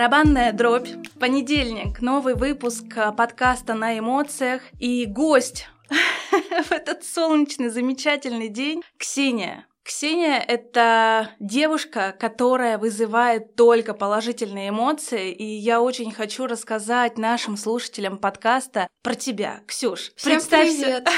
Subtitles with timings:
[0.00, 0.88] Барабанная дробь.
[1.18, 2.00] Понедельник.
[2.00, 4.62] Новый выпуск э, подкаста на эмоциях.
[4.78, 9.66] И гость в этот солнечный, замечательный день Ксения.
[9.90, 18.16] Ксения— это девушка, которая вызывает только положительные эмоции, и я очень хочу рассказать нашим слушателям
[18.16, 20.12] подкаста про тебя, Ксюш.
[20.14, 20.76] Всем представься...
[20.78, 21.08] привет!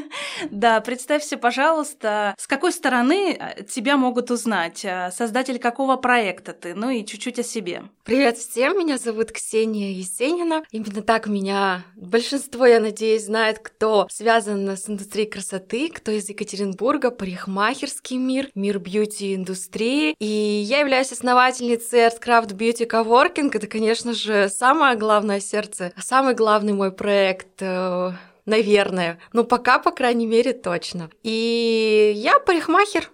[0.50, 6.74] да, представься, пожалуйста, с какой стороны э, тебя могут узнать, э, создатель какого проекта ты,
[6.74, 7.84] ну и чуть-чуть о себе.
[8.02, 10.64] Привет всем, меня зовут Ксения Есенина.
[10.72, 17.12] Именно так меня большинство, я надеюсь, знает, кто связан с индустрией красоты, кто из Екатеринбурга,
[17.12, 20.14] парикмахерский мир, мир бьюти-индустрии.
[20.18, 23.50] И я являюсь основательницей Artcraft Beauty Coworking.
[23.52, 28.12] Это, конечно же, самое главное сердце, самый главный мой проект э,
[28.46, 29.18] наверное.
[29.32, 31.10] Ну, пока, по крайней мере, точно.
[31.22, 33.10] И я парикмахер.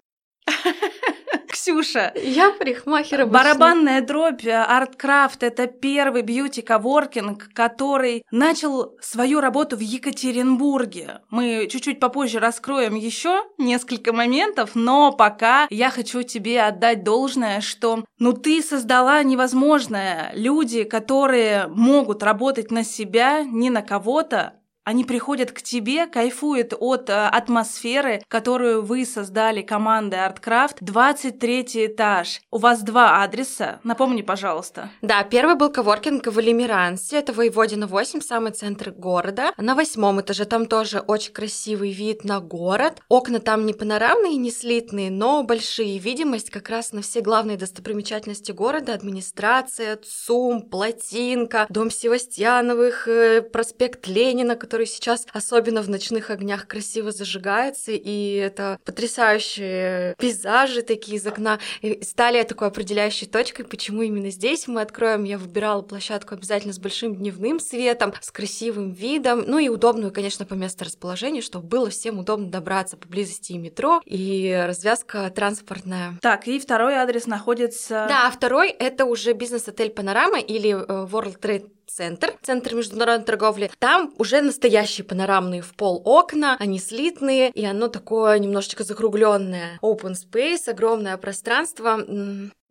[1.48, 2.12] Ксюша.
[2.16, 3.38] Я парикмахер обычно.
[3.38, 11.20] Барабанная дробь, арткрафт— это первый бьюти-коворкинг, который начал свою работу в Екатеринбурге.
[11.30, 18.04] Мы чуть-чуть попозже раскроем еще несколько моментов, но пока я хочу тебе отдать должное, что
[18.18, 20.30] ну ты создала невозможное.
[20.34, 27.08] Люди, которые могут работать на себя, не на кого-то, они приходят к тебе, кайфуют от
[27.08, 30.78] э, атмосферы, которую вы создали командой ArtCraft.
[30.80, 32.40] 23 этаж.
[32.50, 33.78] У вас два адреса.
[33.84, 34.90] Напомни, пожалуйста.
[35.00, 37.18] Да, первый был коворкинг в Лемирансе.
[37.18, 39.52] Это Воеводина 8, самый центр города.
[39.56, 43.00] На восьмом этаже там тоже очень красивый вид на город.
[43.08, 45.98] Окна там не панорамные, не слитные, но большие.
[45.98, 48.94] Видимость как раз на все главные достопримечательности города.
[48.94, 57.12] Администрация, ЦУМ, Плотинка, Дом Севастьяновых, э, проспект Ленина, который сейчас особенно в ночных огнях красиво
[57.12, 61.58] зажигается, и это потрясающие пейзажи такие из окна.
[61.82, 65.24] И стали такой определяющей точкой, почему именно здесь мы откроем.
[65.24, 70.46] Я выбирала площадку обязательно с большим дневным светом, с красивым видом, ну и удобную, конечно,
[70.46, 76.18] по месту расположения, чтобы было всем удобно добраться поблизости и метро, и развязка транспортная.
[76.22, 78.06] Так, и второй адрес находится...
[78.08, 83.70] Да, второй— это уже бизнес-отель «Панорама» или э, World Trade центр, центр международной торговли.
[83.78, 89.78] Там уже настоящие панорамные в пол окна, они слитные, и оно такое немножечко закругленное.
[89.82, 92.00] Open space, огромное пространство.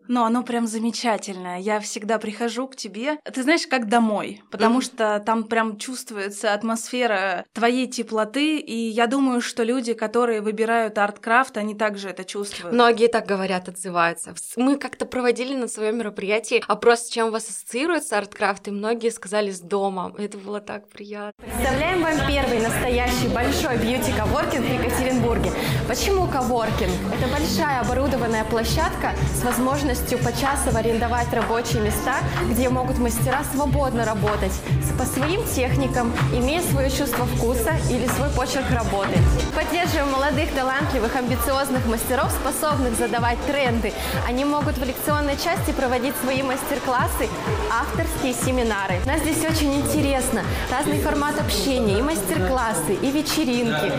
[0.08, 1.60] Но оно прям замечательное.
[1.60, 4.84] Я всегда прихожу к тебе, ты знаешь, как домой, потому mm-hmm.
[4.84, 11.58] что там прям чувствуется атмосфера твоей теплоты, и я думаю, что люди, которые выбирают арткрафт,
[11.58, 12.74] они также это чувствуют.
[12.74, 14.34] Многие так говорят, отзываются.
[14.56, 19.12] Мы как-то проводили на своем мероприятии опрос, с чем у вас ассоциируется арткрафт, и многие
[19.12, 20.16] сказали с домом.
[20.18, 21.34] Это было так приятно.
[21.44, 25.52] Представляем вам первый настоящий большой бьюти-коворкинг в Екатеринбурге.
[25.88, 26.92] Почему коворкинг?
[27.14, 32.16] Это большая оборудованная площадка с возможностью возможностью почасово арендовать рабочие места,
[32.50, 34.52] где могут мастера свободно работать
[34.98, 39.18] по своим техникам, имея свое чувство вкуса или свой почерк работы.
[39.56, 43.92] Поддерживаем молодых, талантливых, амбициозных мастеров, способных задавать тренды.
[44.28, 47.28] Они могут в лекционной части проводить свои мастер-классы,
[47.70, 48.96] авторские семинары.
[49.06, 50.44] У нас здесь очень интересно.
[50.72, 53.92] Разный формат общения, и мастер-классы, и вечеринки.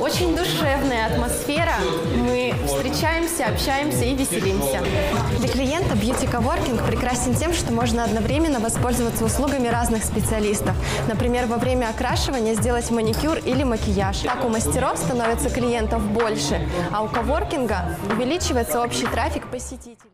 [0.00, 1.74] Очень душевная атмосфера.
[2.16, 4.80] Мы встречаемся, общаемся и веселимся.
[5.38, 10.76] Для клиента Beauty Coworking прекрасен тем, что можно одновременно воспользоваться услугами разных специалистов.
[11.08, 14.20] Например, во время окрашивания сделать маникюр или макияж.
[14.20, 20.10] Так у мастеров становится клиентов больше, а у коворкинга увеличивается общий трафик посетителей.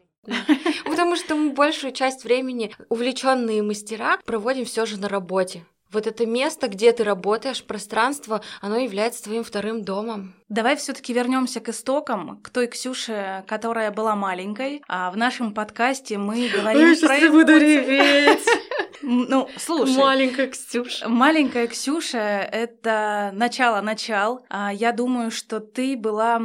[0.84, 5.64] Потому что мы большую часть времени увлеченные мастера проводим все же на работе.
[5.90, 10.34] Вот это место, где ты работаешь, пространство, оно является твоим вторым домом.
[10.48, 14.82] Давай все-таки вернемся к истокам, к той Ксюше, которая была маленькой.
[14.86, 17.16] А в нашем подкасте мы говорим Ой, про...
[17.16, 18.46] Я буду реветь!
[19.02, 19.96] Ну, слушай.
[19.96, 21.08] Маленькая Ксюша.
[21.08, 22.18] Маленькая Ксюша—
[22.52, 24.44] это начало-начал.
[24.48, 26.40] А я думаю, что ты была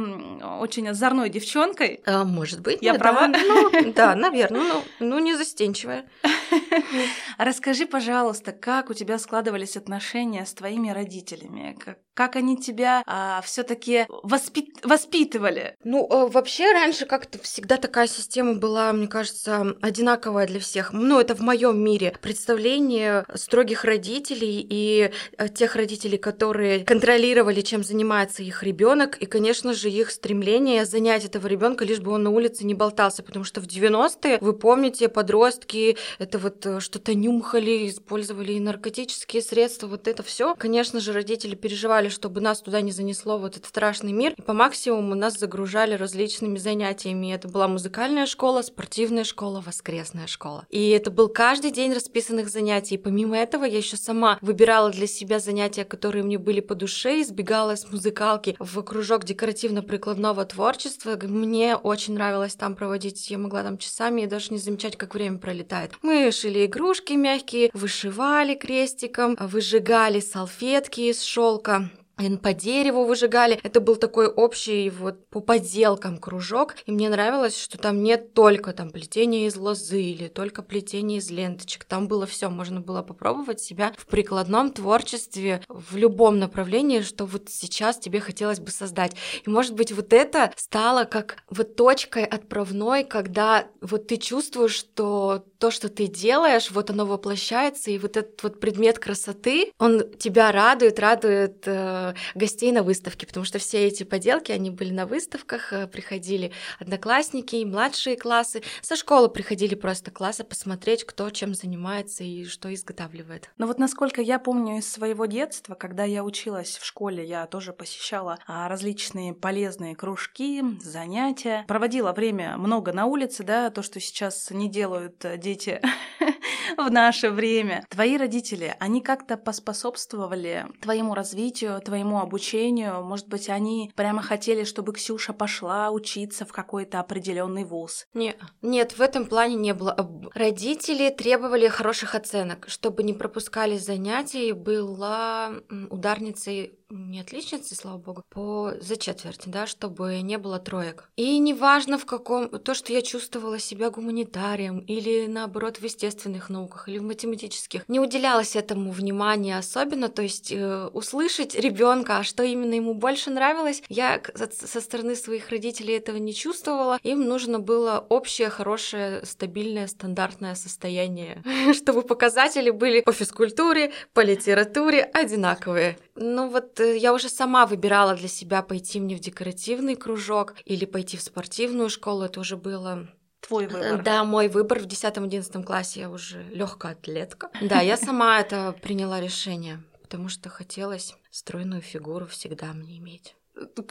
[0.60, 2.02] очень озорной девчонкой.
[2.06, 2.78] А, может быть.
[2.80, 3.28] Я права?
[3.28, 4.60] Да, ну, да, наверное.
[4.60, 6.08] Ну, ну, не застенчивая.
[7.38, 11.76] Расскажи, пожалуйста, как у тебя складывались отношения с твоими родителями?
[11.84, 14.78] Как, как они тебя а, все-таки воспит...
[14.82, 15.76] воспитывали?
[15.84, 20.92] Ну, а, вообще раньше как-то всегда такая система была, мне кажется, одинаковая для всех.
[20.92, 27.60] Ну, это в моем мире представление представление строгих родителей и э, тех родителей, которые контролировали,
[27.60, 32.22] чем занимается их ребенок, и, конечно же, их стремление занять этого ребенка, лишь бы он
[32.22, 37.14] на улице не болтался, потому что в 90-е, вы помните, подростки это вот э, что-то
[37.14, 40.54] нюхали, использовали и наркотические средства, вот это все.
[40.54, 44.52] Конечно же, родители переживали, чтобы нас туда не занесло вот этот страшный мир, и по
[44.52, 47.32] максимуму нас загружали различными занятиями.
[47.32, 50.66] Это была музыкальная школа, спортивная школа, воскресная школа.
[50.70, 52.94] И это был каждый день расписанных занятий.
[52.94, 57.22] И помимо этого, я еще сама выбирала для себя занятия, которые мне были по душе,
[57.22, 61.18] избегала с музыкалки в кружок декоративно-прикладного творчества.
[61.22, 65.38] Мне очень нравилось там проводить, я могла там часами и даже не замечать, как время
[65.38, 65.92] пролетает.
[66.02, 73.58] Мы шили игрушки мягкие, вышивали крестиком, выжигали салфетки из шелка по дереву выжигали.
[73.62, 76.76] Это был такой общий вот по поделкам кружок.
[76.86, 81.30] И мне нравилось, что там нет только там плетения из лозы или только плетения из
[81.30, 81.84] ленточек.
[81.84, 87.48] Там было все, можно было попробовать себя в прикладном творчестве в любом направлении, что вот
[87.48, 89.12] сейчас тебе хотелось бы создать.
[89.44, 95.44] И может быть вот это стало как вот точкой отправной, когда вот ты чувствуешь, что
[95.58, 100.52] то, что ты делаешь, вот оно воплощается, и вот этот вот предмет красоты, он тебя
[100.52, 102.03] радует, радует э,
[102.34, 107.56] гостей на выставке, потому что все эти поделки, они были на выставках, э, приходили одноклассники
[107.56, 113.50] и младшие классы, со школы приходили просто классы посмотреть, кто чем занимается и что изготавливает.
[113.58, 117.72] Но вот насколько я помню из своего детства, когда я училась в школе, я тоже
[117.72, 124.50] посещала а, различные полезные кружки, занятия, проводила время много на улице, да, то, что сейчас
[124.50, 125.80] не делают э, дети
[126.76, 127.84] в наше время.
[127.88, 133.04] Твои родители, они как-то поспособствовали твоему развитию, твоему обучению?
[133.04, 138.08] Может быть, они прямо хотели, чтобы Ксюша пошла учиться в какой-то определенный вуз?
[138.14, 139.94] Нет, нет, в этом плане не было.
[140.34, 144.54] Родители требовали хороших оценок, чтобы не пропускали занятия.
[144.54, 145.52] Была
[145.88, 151.10] ударницей не отличницей, слава богу, по за четверть, да, чтобы не было троек.
[151.16, 156.88] И неважно в каком, то, что я чувствовала себя гуманитарием или наоборот в естественных науках
[156.88, 162.42] или в математических, не уделялось этому внимания особенно, то есть э, услышать ребенка, а что
[162.42, 166.98] именно ему больше нравилось, я со стороны своих родителей этого не чувствовала.
[167.02, 171.42] Им нужно было общее, хорошее, стабильное, стандартное состояние,
[171.74, 175.98] чтобы показатели были по физкультуре, по литературе одинаковые.
[176.16, 180.84] Ну вот э, я уже сама выбирала для себя пойти мне в декоративный кружок или
[180.84, 182.22] пойти в спортивную школу.
[182.22, 183.08] Это уже было
[183.40, 184.02] Твой выбор.
[184.02, 184.78] Да, мой выбор.
[184.78, 187.50] В 10-11 классе я уже легкая атлетка.
[187.60, 193.34] Да, я сама это приняла решение, потому что хотелось стройную фигуру всегда мне иметь.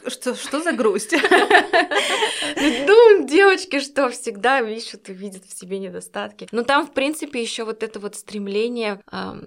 [0.06, 1.14] Что, что за грусть?
[2.86, 6.48] Ну, девочки, что всегда ищут и видят в себе недостатки.
[6.52, 9.00] Но там, в принципе, еще вот это вот стремление,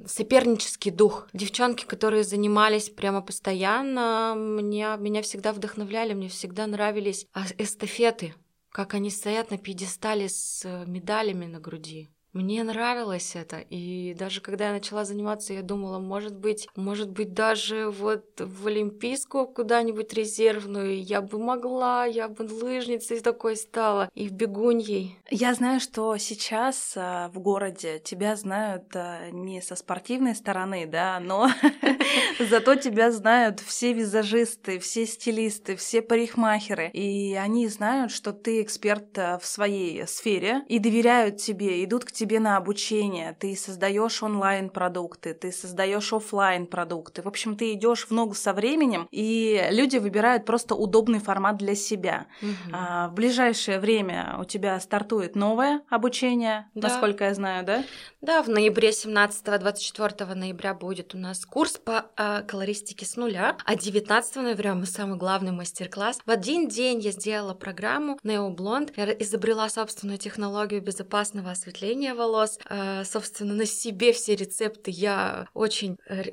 [0.06, 1.28] сопернический дух.
[1.34, 7.28] Девчонки, которые занимались прямо постоянно, меня, меня всегда вдохновляли, мне всегда нравились
[7.58, 8.34] эстафеты,
[8.72, 12.10] как они стоят на пьедестале с э, медалями на груди.
[12.34, 17.34] Мне нравилось это, и даже когда я начала заниматься, я думала, может быть, может быть,
[17.34, 24.28] даже вот в Олимпийскую куда-нибудь резервную я бы могла, я бы лыжницей такой стала, и
[24.28, 25.18] в бегуньей.
[25.32, 31.20] Я знаю, что сейчас а, в городе тебя знают а, не со спортивной стороны, да,
[31.20, 31.50] но
[32.40, 39.18] зато тебя знают все визажисты, все стилисты, все парикмахеры, и они знают, что ты эксперт
[39.18, 45.36] а, в своей сфере и доверяют тебе, идут к тебе на обучение, ты создаешь онлайн-продукты,
[45.36, 47.22] ты создаешь офлайн продукты.
[47.22, 51.76] В общем, ты идешь в ногу со временем, и люди выбирают просто удобный формат для
[51.76, 52.26] себя.
[52.42, 52.74] Угу.
[52.74, 56.88] А, в ближайшее время у тебя стартует новое обучение, да.
[56.88, 57.84] насколько я знаю, да?
[58.22, 63.76] Да, в ноябре 17-24 ноября будет у нас курс по э, колористике с нуля, а
[63.76, 66.20] 19 ноября мы самый главный мастер-класс.
[66.26, 72.60] В один день я сделала программу Neo Blonde, я изобрела собственную технологию безопасного осветления волос.
[72.70, 76.24] Э, собственно, на себе все рецепты я очень, э,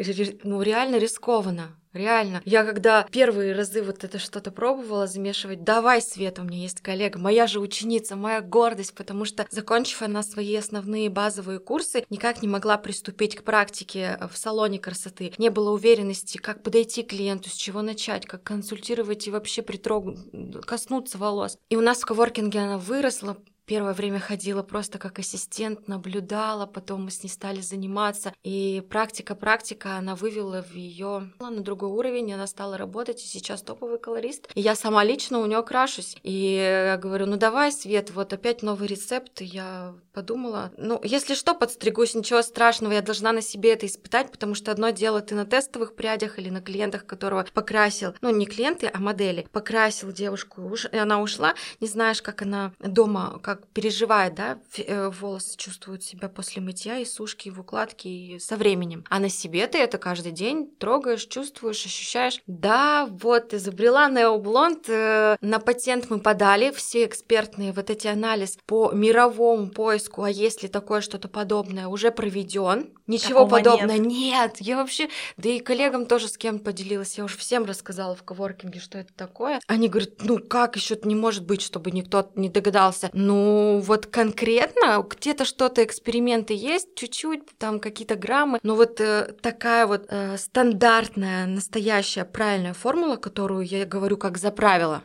[0.42, 2.42] ну, реально рискованно Реально.
[2.44, 7.20] Я когда первые разы вот это что-то пробовала замешивать, давай, Света, у меня есть коллега,
[7.20, 12.48] моя же ученица, моя гордость, потому что, закончив она свои основные базовые курсы, никак не
[12.48, 15.32] могла приступить к практике в салоне красоты.
[15.38, 20.66] Не было уверенности, как подойти к клиенту, с чего начать, как консультировать и вообще притрогнуть,
[20.66, 21.56] коснуться волос.
[21.68, 27.04] И у нас в коворкинге она выросла, Первое время ходила просто как ассистент, наблюдала, потом
[27.04, 28.34] мы с ней стали заниматься.
[28.42, 33.98] И практика-практика, она вывела в ее на другой уровень, она стала работать, и сейчас топовый
[33.98, 34.50] колорист.
[34.54, 36.16] И я сама лично у нее крашусь.
[36.22, 39.40] И я говорю, ну давай, Свет, вот опять новый рецепт.
[39.40, 44.30] И я подумала, ну, если что, подстригусь, ничего страшного, я должна на себе это испытать,
[44.30, 48.46] потому что одно дело ты на тестовых прядях или на клиентах, которого покрасил, ну, не
[48.46, 54.34] клиенты, а модели, покрасил девушку, и она ушла, не знаешь, как она дома, как переживает,
[54.34, 59.04] да, э, волосы чувствуют себя после мытья и сушки, и в укладке, и со временем.
[59.08, 62.40] А на себе ты это каждый день трогаешь, чувствуешь, ощущаешь.
[62.46, 68.92] Да, вот, изобрела Необлонд, э, на патент мы подали, все экспертные вот эти анализ по
[68.92, 72.90] мировому поиску поиску, а есть ли такое что-то подобное, уже проведен.
[73.06, 74.06] Ничего Такого подобного нет.
[74.06, 74.56] нет.
[74.60, 77.18] Я вообще, да и коллегам тоже с кем поделилась.
[77.18, 79.60] Я уже всем рассказала в коворкинге, что это такое.
[79.66, 83.10] Они говорят, ну как еще не может быть, чтобы никто не догадался.
[83.12, 83.43] Ну
[83.80, 90.06] вот конкретно где-то что-то эксперименты есть, чуть-чуть там какие-то граммы, но вот э, такая вот
[90.08, 95.02] э, стандартная, настоящая, правильная формула, которую я говорю как за правило,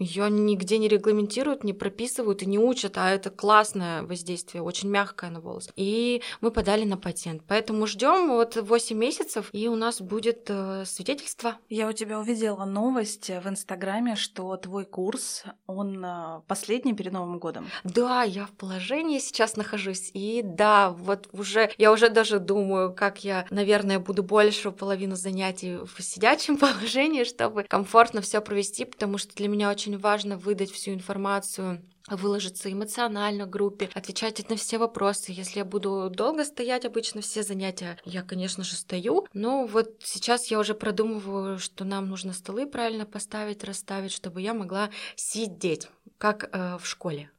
[0.00, 5.30] ее нигде не регламентируют, не прописывают и не учат, а это классное воздействие, очень мягкое
[5.30, 5.68] на волос.
[5.76, 7.42] И мы подали на патент.
[7.46, 11.58] Поэтому ждем вот 8 месяцев, и у нас будет э, свидетельство.
[11.68, 17.38] Я у тебя увидела новость в Инстаграме, что твой курс, он э, последний перед Новым
[17.38, 17.68] годом.
[17.84, 20.10] Да, я в положении сейчас нахожусь.
[20.14, 25.76] И да, вот уже, я уже даже думаю, как я, наверное, буду большую половину занятий
[25.76, 30.70] в сидячем положении, чтобы комфортно все провести, потому что для меня очень очень важно выдать
[30.70, 35.32] всю информацию выложиться эмоционально в группе, отвечать на все вопросы.
[35.32, 39.26] Если я буду долго стоять, обычно все занятия, я, конечно же, стою.
[39.32, 44.54] Но вот сейчас я уже продумываю, что нам нужно столы правильно поставить, расставить, чтобы я
[44.54, 47.30] могла сидеть, как э, в школе.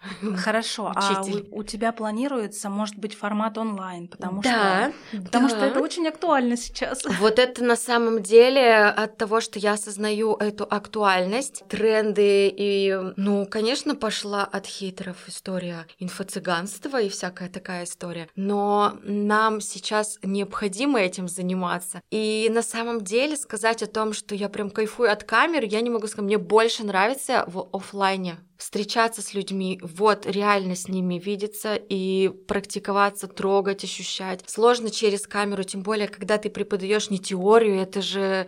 [0.36, 5.56] Хорошо, а у, у тебя планируется, может быть, формат онлайн, потому да, что, потому да.
[5.56, 7.04] что это очень актуально сейчас.
[7.20, 13.46] Вот это на самом деле от того, что я осознаю эту актуальность, тренды и, ну,
[13.46, 21.28] конечно, пошла от хейтеров история инфо-цыганства и всякая такая история, но нам сейчас необходимо этим
[21.28, 22.00] заниматься.
[22.10, 25.90] И на самом деле сказать о том, что я прям кайфую от камер, я не
[25.90, 31.74] могу сказать, мне больше нравится в офлайне встречаться с людьми, вот реально с ними видеться
[31.74, 34.42] и практиковаться, трогать, ощущать.
[34.46, 38.46] Сложно через камеру, тем более, когда ты преподаешь не теорию, это же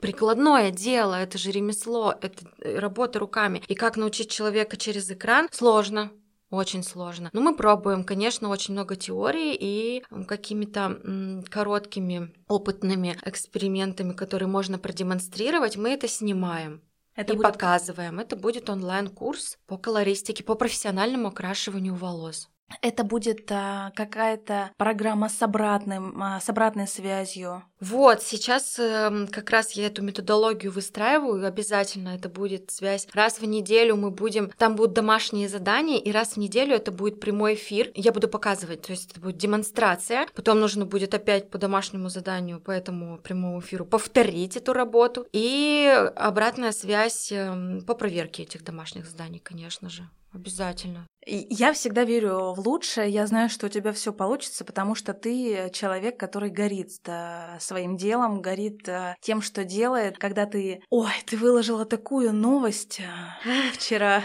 [0.00, 3.62] прикладное дело, это же ремесло, это э, работа руками.
[3.68, 6.10] И как научить человека через экран сложно.
[6.50, 7.28] Очень сложно.
[7.32, 15.76] Но мы пробуем, конечно, очень много теории и какими-то короткими опытными экспериментами, которые можно продемонстрировать,
[15.76, 16.82] мы это снимаем.
[17.16, 17.46] Это и будет...
[17.52, 18.20] показываем.
[18.20, 22.48] Это будет онлайн-курс по колористике, по профессиональному окрашиванию волос.
[22.82, 27.62] Это будет а, какая-то программа с, обратным, а, с обратной связью.
[27.78, 33.06] Вот, сейчас э, как раз я эту методологию выстраиваю, обязательно это будет связь.
[33.12, 37.20] Раз в неделю мы будем, там будут домашние задания, и раз в неделю это будет
[37.20, 37.90] прямой эфир.
[37.94, 40.26] Я буду показывать, то есть это будет демонстрация.
[40.34, 45.26] Потом нужно будет опять по домашнему заданию, по этому прямому эфиру повторить эту работу.
[45.32, 50.08] И обратная связь э, по проверке этих домашних заданий, конечно же.
[50.32, 51.06] Обязательно.
[51.26, 53.10] Я всегда верю в лучшее.
[53.10, 57.96] Я знаю, что у тебя все получится, потому что ты человек, который горит да, своим
[57.96, 60.18] делом, горит да, тем, что делает.
[60.18, 64.22] Когда ты, ой, ты выложила такую новость э, вчера.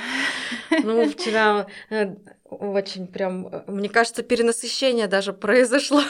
[0.84, 2.14] Ну, вчера э,
[2.46, 6.02] очень прям, э, мне кажется, перенасыщение даже произошло.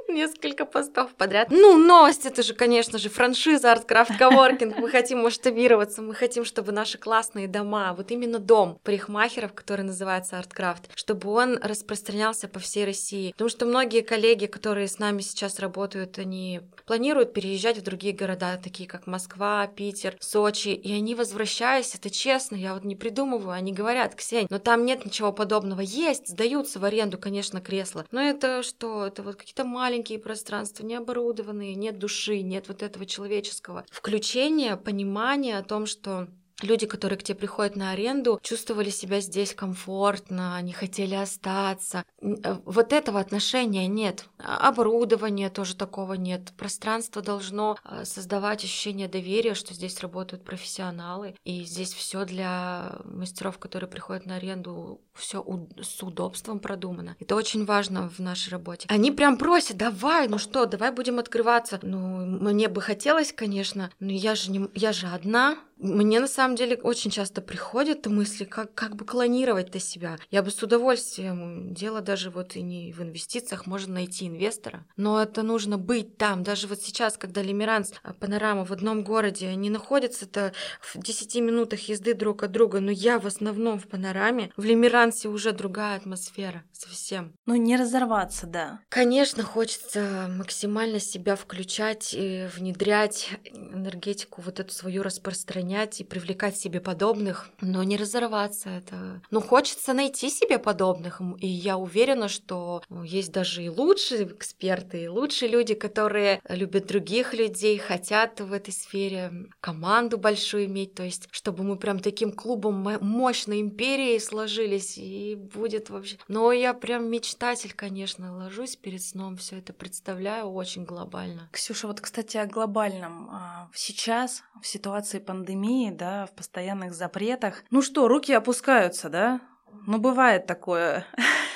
[0.08, 1.48] несколько постов подряд.
[1.50, 4.74] Ну, новость, это же, конечно же, франшиза Artcraft Coworking.
[4.78, 10.36] Мы хотим масштабироваться, мы хотим, чтобы наши классные дома, вот именно дом парикмахеров, который называется
[10.36, 13.32] Artcraft, чтобы он распространялся по всей России.
[13.32, 18.58] Потому что многие коллеги, которые с нами сейчас работают, они планируют переезжать в другие города,
[18.62, 23.72] такие как Москва, Питер, Сочи, и они возвращаясь, это честно, я вот не придумываю, они
[23.72, 25.80] говорят, Ксень, но там нет ничего подобного.
[25.80, 30.84] Есть, сдаются в аренду, конечно, кресла, но это что, это вот какие-то маленькие маленькие пространства,
[30.84, 36.26] не оборудованные, нет души, нет вот этого человеческого включения, понимания о том, что
[36.60, 42.04] люди, которые к тебе приходят на аренду, чувствовали себя здесь комфортно, они хотели остаться.
[42.20, 44.24] Э, вот этого отношения нет.
[44.38, 46.52] А, оборудования тоже такого нет.
[46.56, 53.58] Пространство должно э, создавать ощущение доверия, что здесь работают профессионалы, и здесь все для мастеров,
[53.58, 55.44] которые приходят на аренду, все
[55.82, 57.16] с удобством продумано.
[57.20, 58.86] Это очень важно в нашей работе.
[58.90, 61.78] Они прям просят, давай, ну что, давай будем открываться.
[61.82, 66.56] Ну, мне бы хотелось, конечно, но я же не, я же одна, Мне на самом
[66.56, 70.16] деле очень часто приходят мысли, как, как бы клонировать-то себя.
[70.30, 75.22] Я бы с удовольствием, дело даже вот и не в инвестициях, можно найти инвестора, но
[75.22, 76.42] это нужно быть там.
[76.42, 81.80] Даже вот сейчас, когда Лимеранс, а, Панорама в одном городе, они находятся-то в 10 минутах
[81.80, 84.64] езды друг от друга, но я в основном в Панораме, в
[85.06, 87.34] Лимерансе уже другая атмосфера совсем.
[87.46, 88.80] Ну, не разорваться, да.
[88.88, 96.80] Конечно, хочется максимально себя включать и внедрять энергетику вот эту свою распространять и привлекать себе
[96.80, 99.22] подобных, но не разорваться это.
[99.30, 105.04] Ну, хочется найти себе подобных, и я уверена, что ну, есть даже и лучшие эксперты,
[105.04, 111.02] и лучшие люди, которые любят других людей, хотят в этой сфере команду большую иметь, то
[111.02, 116.18] есть чтобы мы прям таким клубом мощной империей сложились, и будет вообще...
[116.28, 121.48] Но я прям мечтатель, конечно, ложусь перед сном, все это представляю очень глобально.
[121.52, 123.28] Ксюша, вот, кстати, о глобальном.
[123.30, 129.40] А, сейчас, в ситуации пандемии, да, в постоянных запретах, ну что, руки опускаются, да?
[129.86, 131.06] Ну, бывает такое.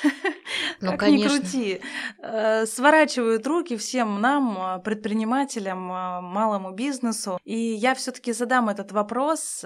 [0.79, 1.35] Ну, как конечно.
[1.35, 1.81] ни крути.
[2.19, 7.39] Э, сворачивают руки всем нам, а, предпринимателям, а, малому бизнесу.
[7.43, 9.65] И я все таки задам этот вопрос.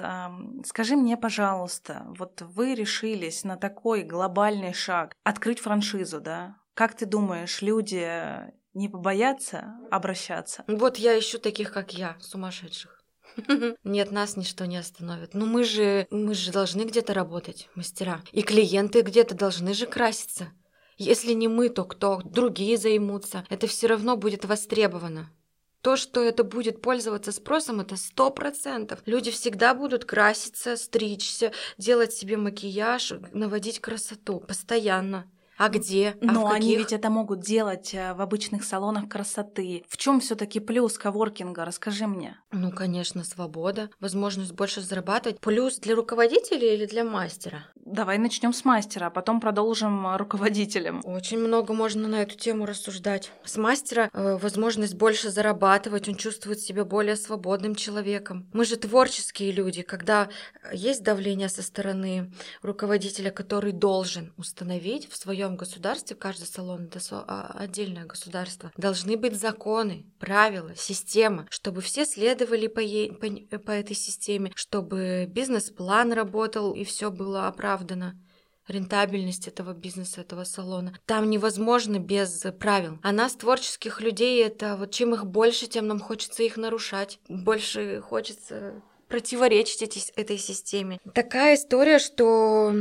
[0.65, 6.55] Скажи мне, пожалуйста, вот вы решились на такой глобальный шаг, открыть франшизу, да?
[6.73, 8.07] Как ты думаешь, люди
[8.73, 10.63] не побоятся обращаться?
[10.67, 13.01] Вот я ищу таких, как я, сумасшедших.
[13.83, 15.33] Нет, нас ничто не остановит.
[15.33, 18.21] Ну мы же, мы же должны где-то работать, мастера.
[18.31, 20.51] И клиенты где-то должны же краситься.
[20.97, 22.21] Если не мы, то кто?
[22.23, 23.45] Другие займутся.
[23.49, 25.29] Это все равно будет востребовано.
[25.81, 29.01] То, что это будет пользоваться спросом, это сто процентов.
[29.05, 35.29] Люди всегда будут краситься, стричься, делать себе макияж, наводить красоту постоянно.
[35.57, 36.17] А где?
[36.21, 39.85] А Но они ведь это могут делать э, в обычных салонах красоты.
[39.87, 41.63] В чем все-таки плюс коворкинга?
[41.63, 42.37] Расскажи мне.
[42.51, 45.39] Ну, конечно, свобода, возможность больше зарабатывать.
[45.39, 47.67] Плюс для руководителя или для мастера?
[47.85, 51.01] Давай начнем с мастера, а потом продолжим э, руководителем.
[51.05, 53.31] Очень много можно на эту тему рассуждать.
[53.43, 58.49] С мастера э, возможность больше зарабатывать, он чувствует себя более свободным человеком.
[58.53, 60.29] Мы же творческие люди, когда
[60.73, 66.99] есть давление со стороны руководителя, который должен установить в своем своем государстве, каждый салон это
[67.11, 73.71] а, отдельное государство, должны быть законы, правила, система, чтобы все следовали по, ей, по, по
[73.71, 77.74] этой системе, чтобы бизнес-план работал и все было оправдано
[78.67, 80.97] рентабельность этого бизнеса, этого салона.
[81.05, 82.99] Там невозможно без правил.
[83.03, 87.19] А нас, творческих людей, это вот чем их больше, тем нам хочется их нарушать.
[87.27, 90.99] Больше хочется противоречить эти, этой системе.
[91.13, 92.73] Такая история, что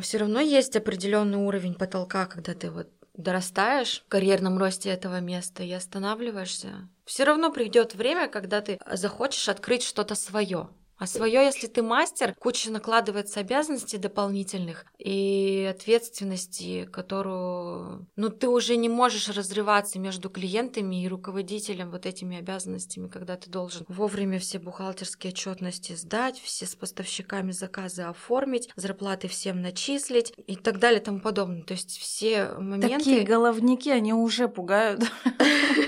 [0.00, 5.62] все равно есть определенный уровень потолка, когда ты вот дорастаешь в карьерном росте этого места
[5.62, 6.88] и останавливаешься.
[7.04, 10.68] Все равно придет время, когда ты захочешь открыть что-то свое.
[10.98, 18.76] А свое, если ты мастер, куча накладывается обязанностей дополнительных и ответственности, которую, ну, ты уже
[18.76, 24.58] не можешь разрываться между клиентами и руководителем вот этими обязанностями, когда ты должен вовремя все
[24.58, 31.04] бухгалтерские отчетности сдать, все с поставщиками заказы оформить, зарплаты всем начислить и так далее и
[31.04, 31.62] тому подобное.
[31.62, 32.98] То есть все моменты...
[32.98, 35.02] Такие головники, они уже пугают.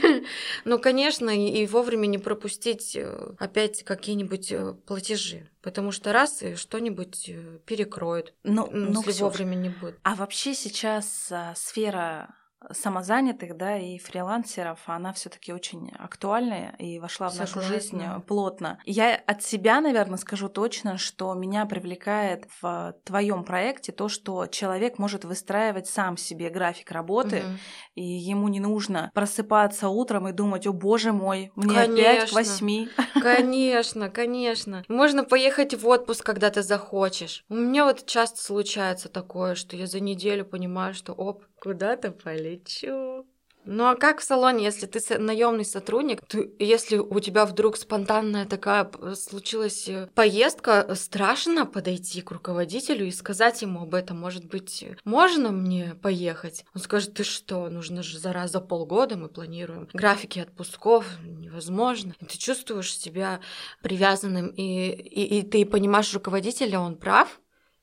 [0.64, 5.49] Ну, конечно, и вовремя не пропустить э, опять какие-нибудь э, платежи.
[5.62, 9.99] Потому что раз и что-нибудь э, перекроют, ну, ну, если вовремя не будет.
[10.03, 12.35] А вообще сейчас а, сфера
[12.73, 18.79] самозанятых, да, и фрилансеров, она все-таки очень актуальная и вошла в нашу жизнь плотно.
[18.85, 24.99] Я от себя, наверное, скажу точно, что меня привлекает в твоем проекте то, что человек
[24.99, 27.59] может выстраивать сам себе график работы, угу.
[27.94, 32.33] и ему не нужно просыпаться утром и думать, о боже мой, мне конечно, опять к
[32.33, 32.88] восьми.
[33.14, 34.85] Конечно, конечно.
[34.88, 37.44] Можно поехать в отпуск, когда ты захочешь.
[37.49, 43.27] У меня вот часто случается такое, что я за неделю понимаю, что оп, куда-то полечу.
[43.71, 48.47] Ну а как в салоне, если ты наемный сотрудник, ты, если у тебя вдруг спонтанная
[48.47, 54.18] такая случилась э, поездка, страшно подойти к руководителю и сказать ему об этом.
[54.18, 56.64] Может быть, можно мне поехать?
[56.75, 62.14] Он скажет, ты что, нужно же за раз за полгода мы планируем графики отпусков, невозможно.
[62.21, 63.40] И ты чувствуешь себя
[63.83, 67.38] привязанным, и, и, и ты понимаешь руководителя, он прав,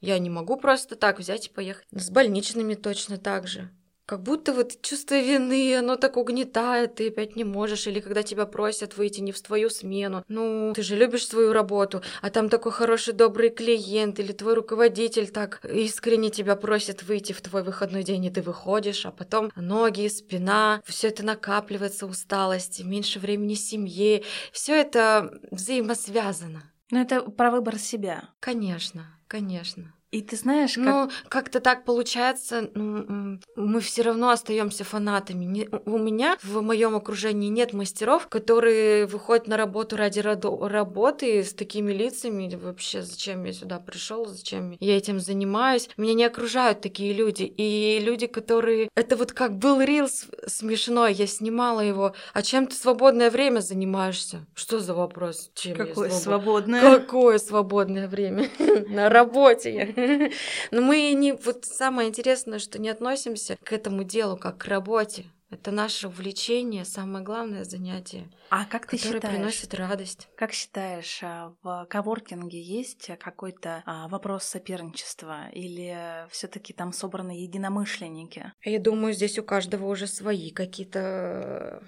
[0.06, 1.86] я не могу просто так взять и поехать.
[1.92, 3.70] С больничными точно так же.
[4.06, 8.46] Как будто вот чувство вины, оно так угнетает, ты опять не можешь, или когда тебя
[8.46, 10.24] просят выйти не в твою смену.
[10.28, 15.30] Ну, ты же любишь свою работу, а там такой хороший, добрый клиент, или твой руководитель
[15.30, 20.08] так искренне тебя просит выйти в твой выходной день, и ты выходишь, а потом ноги,
[20.08, 26.72] спина, все это накапливается, усталость, меньше времени семье, все это взаимосвязано.
[26.92, 28.30] Но это про выбор себя.
[28.40, 29.95] Конечно, конечно.
[30.16, 30.86] И ты знаешь, как...
[30.86, 35.68] Ну, как-то так получается, мы все равно остаемся фанатами.
[35.86, 41.92] У меня в моем окружении нет мастеров, которые выходят на работу ради работы с такими
[41.92, 42.50] лицами.
[42.56, 45.90] Вообще, зачем я сюда пришел, зачем я этим занимаюсь?
[45.98, 47.44] Меня не окружают такие люди.
[47.44, 48.88] И люди, которые...
[48.96, 52.16] Это вот как был рилс смешной, я снимала его.
[52.34, 54.46] А чем ты свободное время занимаешься?
[54.54, 55.52] Что за вопрос?
[55.56, 57.00] Чем Какое свободное?
[57.00, 58.50] Какое свободное время?
[58.88, 60.05] На работе я.
[60.72, 61.34] Но мы не...
[61.34, 65.26] Вот самое интересное, что не относимся к этому делу как к работе.
[65.52, 68.30] Это наше увлечение, самое главное занятие.
[68.50, 69.36] А как ты которое считаешь?
[69.36, 70.28] приносит радость.
[70.36, 78.52] Как считаешь, а, в коворкинге есть какой-то а, вопрос соперничества или все-таки там собраны единомышленники?
[78.64, 81.84] Я думаю, здесь у каждого уже свои какие-то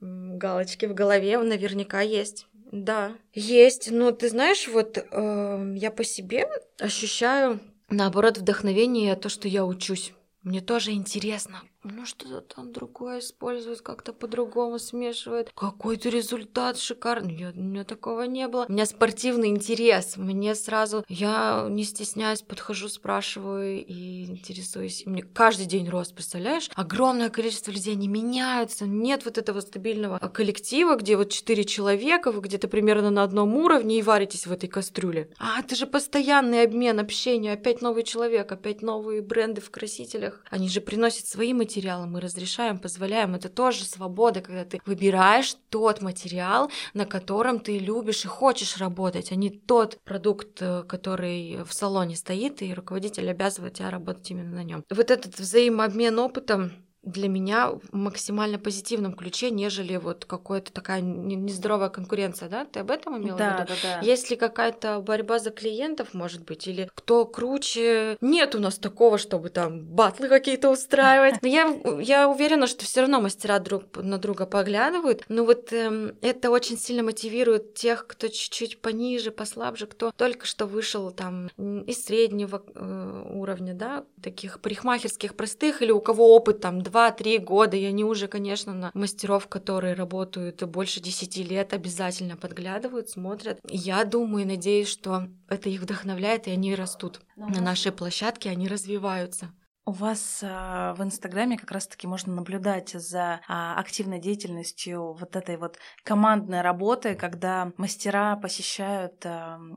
[0.00, 2.46] галочки в голове наверняка есть.
[2.70, 3.90] Да, есть.
[3.90, 10.12] Но ты знаешь, вот э, я по себе ощущаю, наоборот, вдохновение, то, что я учусь.
[10.42, 15.50] Мне тоже интересно, ну что-то там другое используют, как-то по-другому смешивают.
[15.54, 17.36] Какой-то результат шикарный.
[17.36, 18.66] Я, у меня такого не было.
[18.68, 20.16] У меня спортивный интерес.
[20.16, 25.06] Мне сразу, я не стесняюсь, подхожу, спрашиваю и интересуюсь.
[25.06, 26.68] Мне каждый день рост, представляешь?
[26.74, 28.84] Огромное количество людей, они меняются.
[28.84, 34.00] Нет вот этого стабильного коллектива, где вот четыре человека, вы где-то примерно на одном уровне
[34.00, 35.30] и варитесь в этой кастрюле.
[35.38, 40.42] А это же постоянный обмен, общение, опять новый человек, опять новые бренды в красителях.
[40.50, 43.34] Они же приносят свои материалы материалы мы разрешаем, позволяем.
[43.34, 49.32] Это тоже свобода, когда ты выбираешь тот материал, на котором ты любишь и хочешь работать,
[49.32, 54.56] а не тот продукт, э, который в салоне стоит, и руководитель обязывает тебя работать именно
[54.56, 54.82] на нем.
[54.90, 56.72] Вот этот взаимообмен опытом
[57.10, 62.64] для меня в максимально позитивном ключе, нежели вот какая-то такая нездоровая конкуренция, да?
[62.64, 63.72] Ты об этом имела да, в виду?
[63.82, 64.06] Да, да.
[64.06, 68.16] Есть ли какая-то борьба за клиентов, может быть, или кто круче?
[68.20, 71.42] Нет у нас такого, чтобы там батлы какие-то устраивать.
[71.42, 75.24] Но я, я уверена, что все равно мастера друг на друга поглядывают.
[75.28, 80.66] Но вот эм, это очень сильно мотивирует тех, кто чуть-чуть пониже, послабже, кто только что
[80.66, 86.82] вышел там из среднего э, уровня, да, таких парикмахерских простых, или у кого опыт там
[86.98, 93.08] 2-3 года, и они уже, конечно, на мастеров, которые работают больше 10 лет, обязательно подглядывают,
[93.08, 93.60] смотрят.
[93.68, 97.20] Я думаю и надеюсь, что это их вдохновляет, и они растут.
[97.36, 99.52] Но на нашей площадке они развиваются.
[99.88, 105.56] У вас а, в Инстаграме как раз-таки можно наблюдать за а, активной деятельностью вот этой
[105.56, 109.24] вот командной работы, когда мастера посещают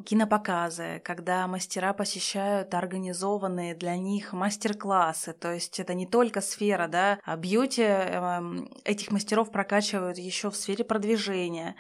[0.05, 5.31] кинопоказы, когда мастера посещают организованные для них мастер-классы.
[5.31, 8.43] То есть это не только сфера, да, а бьюти а,
[8.83, 11.77] этих мастеров прокачивают еще в сфере продвижения,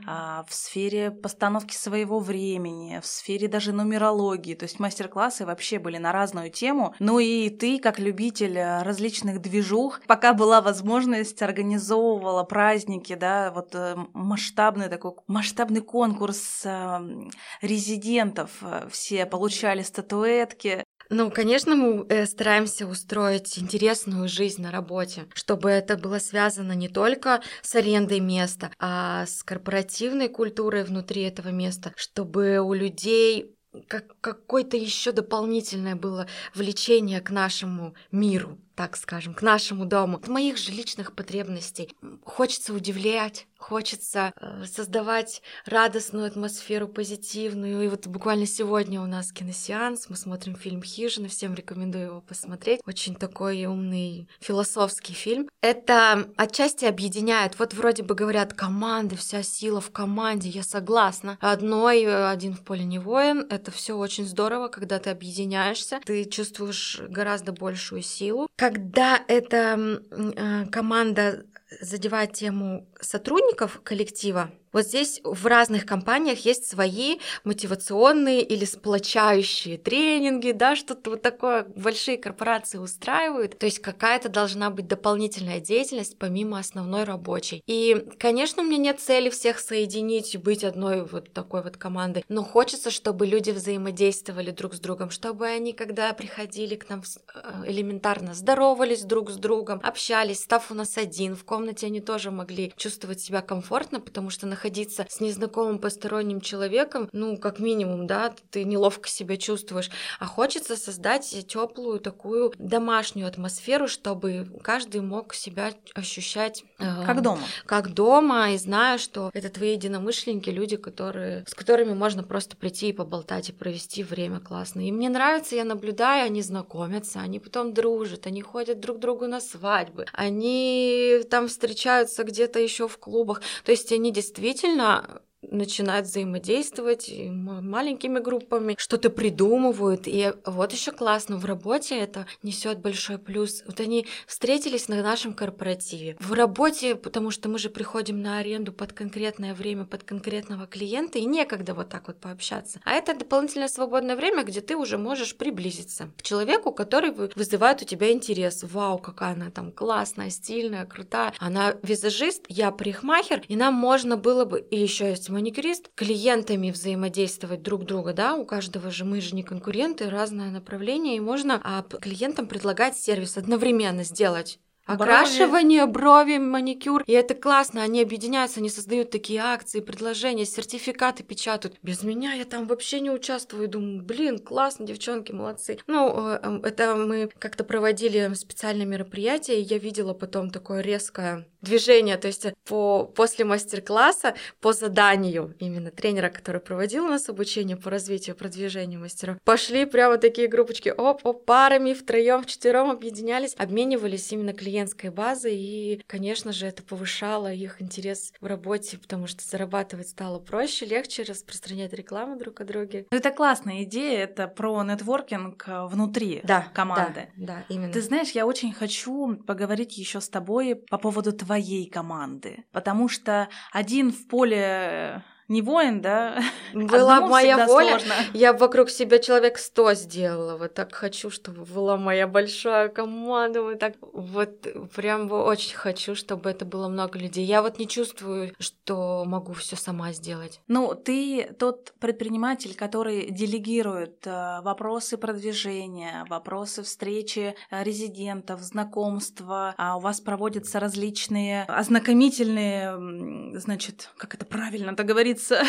[0.47, 4.55] в сфере постановки своего времени, в сфере даже нумерологии.
[4.55, 6.95] То есть мастер-классы вообще были на разную тему.
[6.99, 10.01] Ну и ты, как любитель любитель э, различных движух.
[10.05, 17.31] Пока была возможность, организовывала праздники, да, вот э, масштабный такой, масштабный конкурс эм,
[17.61, 18.51] резидентов.
[18.61, 20.83] Э, все получали статуэтки.
[21.09, 27.41] Ну, конечно, мы стараемся устроить интересную жизнь на работе, чтобы это было связано не только
[27.63, 33.57] с арендой места, а с корпоративной культурой внутри этого места, чтобы у людей
[33.87, 40.27] как какое-то еще дополнительное было влечение к нашему миру так скажем, к нашему дому, от
[40.27, 41.95] моих же личных потребностей.
[42.23, 47.83] Хочется удивлять, хочется э, создавать радостную атмосферу, позитивную.
[47.83, 52.81] И вот буквально сегодня у нас киносеанс, мы смотрим фильм «Хижина», всем рекомендую его посмотреть.
[52.85, 55.47] Очень такой умный философский фильм.
[55.61, 57.59] Это отчасти объединяет.
[57.59, 61.37] Вот вроде бы говорят, команда, вся сила в команде, я согласна.
[61.39, 63.45] Одной, один в поле не воин.
[63.49, 68.47] Это все очень здорово, когда ты объединяешься, ты чувствуешь гораздо большую силу.
[68.61, 71.47] Когда эта э, команда
[71.79, 80.51] задевает тему сотрудников коллектива, вот здесь в разных компаниях есть свои мотивационные или сплочающие тренинги,
[80.51, 83.57] да, что-то вот такое большие корпорации устраивают.
[83.57, 87.63] То есть какая-то должна быть дополнительная деятельность помимо основной рабочей.
[87.67, 92.23] И, конечно, у меня нет цели всех соединить и быть одной вот такой вот командой,
[92.29, 97.01] но хочется, чтобы люди взаимодействовали друг с другом, чтобы они, когда приходили к нам,
[97.33, 102.31] э, элементарно здоровались друг с другом, общались, став у нас один в комнате, они тоже
[102.31, 108.31] могли чувствовать себя комфортно, потому что находиться с незнакомым посторонним человеком, ну, как минимум, да,
[108.51, 115.71] ты неловко себя чувствуешь, а хочется создать теплую такую домашнюю атмосферу, чтобы каждый мог себя
[115.95, 117.41] ощущать э, как дома.
[117.65, 122.89] Как дома, и зная, что это твои единомышленники, люди, которые, с которыми можно просто прийти
[122.89, 124.87] и поболтать и провести время классно.
[124.87, 129.25] И мне нравится, я наблюдаю, они знакомятся, они потом дружат, они ходят друг к другу
[129.25, 133.41] на свадьбы, они там встречаются где-то еще в клубах.
[133.63, 140.03] То есть они действительно действительно начинают взаимодействовать маленькими группами, что-то придумывают.
[140.05, 143.63] И вот еще классно, в работе это несет большой плюс.
[143.65, 146.15] Вот они встретились на нашем корпоративе.
[146.19, 151.19] В работе, потому что мы же приходим на аренду под конкретное время, под конкретного клиента,
[151.19, 152.79] и некогда вот так вот пообщаться.
[152.83, 157.85] А это дополнительное свободное время, где ты уже можешь приблизиться к человеку, который вызывает у
[157.85, 158.63] тебя интерес.
[158.63, 161.33] Вау, какая она там классная, стильная, крутая.
[161.39, 167.61] Она визажист, я парикмахер, и нам можно было бы, и еще есть маникюрист, клиентами взаимодействовать
[167.61, 171.83] друг друга, да, у каждого же мы же не конкуренты, разное направление, и можно а,
[171.83, 174.59] клиентам предлагать сервис одновременно сделать.
[174.85, 176.35] Окрашивание, брови.
[176.35, 177.03] брови, маникюр.
[177.05, 181.77] И это классно, они объединяются, они создают такие акции, предложения, сертификаты печатают.
[181.81, 183.69] Без меня я там вообще не участвую.
[183.69, 185.77] Думаю, блин, классно, девчонки, молодцы.
[185.87, 191.45] Ну, э, эм, это мы как-то проводили специальное мероприятие, и я видела потом такое резкое
[191.61, 197.77] движение, то есть по, после мастер-класса, по заданию именно тренера, который проводил у нас обучение
[197.77, 204.53] по развитию, продвижению мастеров, пошли прямо такие группочки, оп-оп, парами, втроем, вчетвером объединялись, обменивались именно
[204.53, 210.39] клиентской базой, и, конечно же, это повышало их интерес в работе, потому что зарабатывать стало
[210.39, 213.05] проще, легче распространять рекламу друг о друге.
[213.11, 217.29] Ну, это классная идея, это про нетворкинг э, внутри да, команды.
[217.35, 217.93] Да, да, именно.
[217.93, 222.63] Ты знаешь, я очень хочу поговорить еще с тобой по поводу твоей команды.
[222.71, 226.41] Потому что один в поле не воин, да?
[226.73, 227.99] Была Одному моя воля.
[227.99, 228.13] Сложно.
[228.33, 230.57] Я вокруг себя человек сто сделала.
[230.57, 233.61] Вот так хочу, чтобы была моя большая команда.
[233.61, 237.45] Вот так вот прям очень хочу, чтобы это было много людей.
[237.45, 240.61] Я вот не чувствую, что могу все сама сделать.
[240.67, 249.75] Ну, ты тот предприниматель, который делегирует э, вопросы продвижения, вопросы встречи э, резидентов, знакомства.
[249.77, 255.63] А у вас проводятся различные ознакомительные, значит, как это правильно-то говорится, говорится,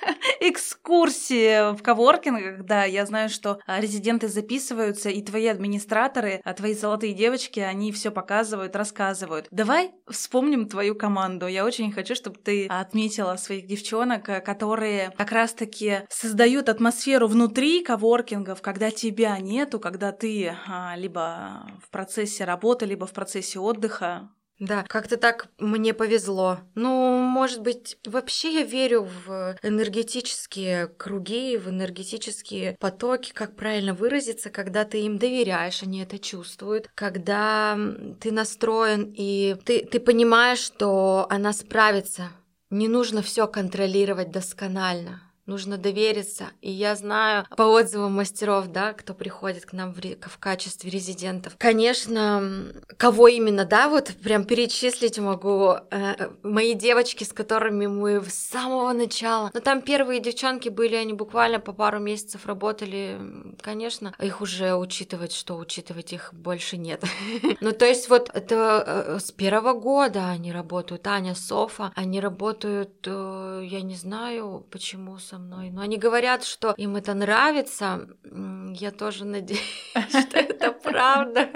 [0.40, 6.74] экскурсии в коворкингах, да, я знаю, что а, резиденты записываются, и твои администраторы, а твои
[6.74, 9.48] золотые девочки, они все показывают, рассказывают.
[9.50, 11.46] Давай вспомним твою команду.
[11.46, 17.82] Я очень хочу, чтобы ты отметила своих девчонок, э, которые как раз-таки создают атмосферу внутри
[17.82, 24.30] коворкингов, когда тебя нету, когда ты а, либо в процессе работы, либо в процессе отдыха.
[24.58, 26.58] Да, как-то так мне повезло.
[26.74, 34.50] Ну, может быть, вообще я верю в энергетические круги, в энергетические потоки, как правильно выразиться,
[34.50, 37.78] когда ты им доверяешь, они это чувствуют, когда
[38.20, 42.30] ты настроен и ты, ты понимаешь, что она справится.
[42.70, 46.50] Не нужно все контролировать досконально нужно довериться.
[46.60, 51.54] И я знаю по отзывам мастеров, да, кто приходит к нам в, в качестве резидентов.
[51.58, 55.74] Конечно, кого именно, да, вот прям перечислить могу.
[55.90, 59.50] Э, мои девочки, с которыми мы с самого начала.
[59.54, 63.18] Но там первые девчонки были, они буквально по пару месяцев работали.
[63.60, 67.02] Конечно, их уже учитывать, что учитывать их больше нет.
[67.60, 71.06] Ну, то есть вот это э, с первого года они работают.
[71.06, 75.70] Аня, Софа, они работают, э, я не знаю, почему со мной.
[75.70, 78.08] Но они говорят, что им это нравится.
[78.24, 79.60] Я тоже надеюсь,
[80.08, 81.48] что это правда.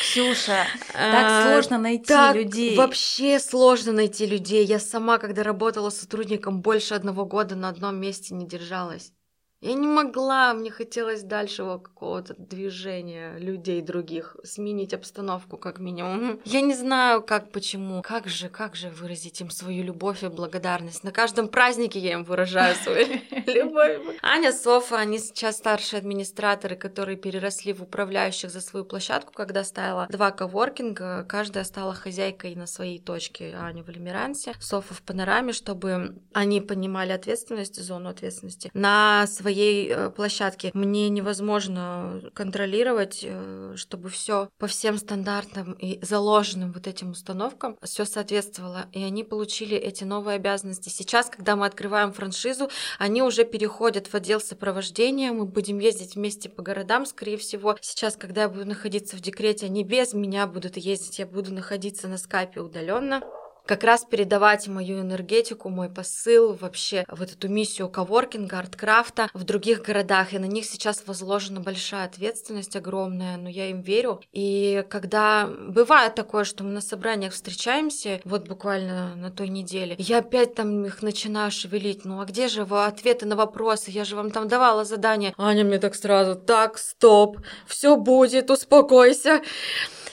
[0.00, 2.76] Ксюша, так а, сложно найти людей.
[2.76, 4.64] Вообще сложно найти людей.
[4.64, 9.12] Я сама, когда работала сотрудником больше одного года, на одном месте не держалась.
[9.60, 16.40] Я не могла, мне хотелось дальшего какого-то движения людей других, сменить обстановку как минимум.
[16.44, 18.02] Я не знаю, как, почему.
[18.02, 21.02] Как же, как же выразить им свою любовь и благодарность?
[21.02, 23.06] На каждом празднике я им выражаю свою
[23.46, 23.98] любовь.
[24.22, 30.06] Аня, Софа, они сейчас старшие администраторы, которые переросли в управляющих за свою площадку, когда ставила
[30.08, 33.56] два коворкинга, каждая стала хозяйкой на своей точке.
[33.58, 39.88] Аня в Лемирансе, Софа в Панораме, чтобы они понимали ответственность, зону ответственности на своей своей
[39.88, 40.70] э, площадке.
[40.74, 48.04] Мне невозможно контролировать, э, чтобы все по всем стандартам и заложенным вот этим установкам все
[48.04, 48.86] соответствовало.
[48.92, 50.90] И они получили эти новые обязанности.
[50.90, 55.32] Сейчас, когда мы открываем франшизу, они уже переходят в отдел сопровождения.
[55.32, 57.78] Мы будем ездить вместе по городам, скорее всего.
[57.80, 61.18] Сейчас, когда я буду находиться в декрете, они без меня будут ездить.
[61.18, 63.22] Я буду находиться на скайпе удаленно
[63.68, 69.82] как раз передавать мою энергетику, мой посыл, вообще вот эту миссию коворкинга, арткрафта в других
[69.82, 70.32] городах.
[70.32, 74.22] И на них сейчас возложена большая ответственность огромная, но я им верю.
[74.32, 80.18] И когда бывает такое, что мы на собраниях встречаемся, вот буквально на той неделе, я
[80.18, 82.06] опять там их начинаю шевелить.
[82.06, 83.90] Ну а где же вы ответы на вопросы?
[83.90, 85.34] Я же вам там давала задание.
[85.36, 89.42] Аня мне так сразу, так, стоп, все будет, успокойся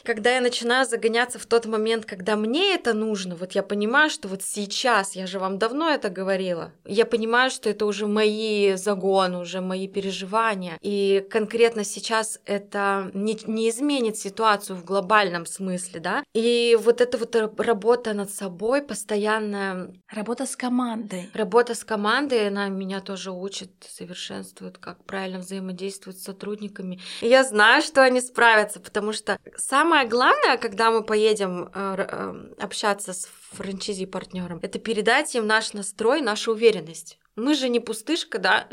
[0.06, 4.28] когда я начинаю загоняться в тот момент, когда мне это нужно, вот я понимаю, что
[4.28, 9.40] вот сейчас, я же вам давно это говорила, я понимаю, что это уже мои загоны,
[9.40, 16.24] уже мои переживания, и конкретно сейчас это не, не изменит ситуацию в глобальном смысле, да,
[16.34, 19.94] и вот эта вот работа над собой, постоянная...
[20.10, 21.30] Работа с командой.
[21.34, 27.00] Работа с командой, она меня тоже учит, совершенствует, как правильно взаимодействовать с сотрудниками.
[27.22, 31.96] И я знаю, что они справятся, потому что самое самое главное, когда мы поедем э,
[31.98, 37.18] э, общаться с франчизи партнером, это передать им наш настрой, нашу уверенность.
[37.36, 38.68] Мы же не пустышка, да.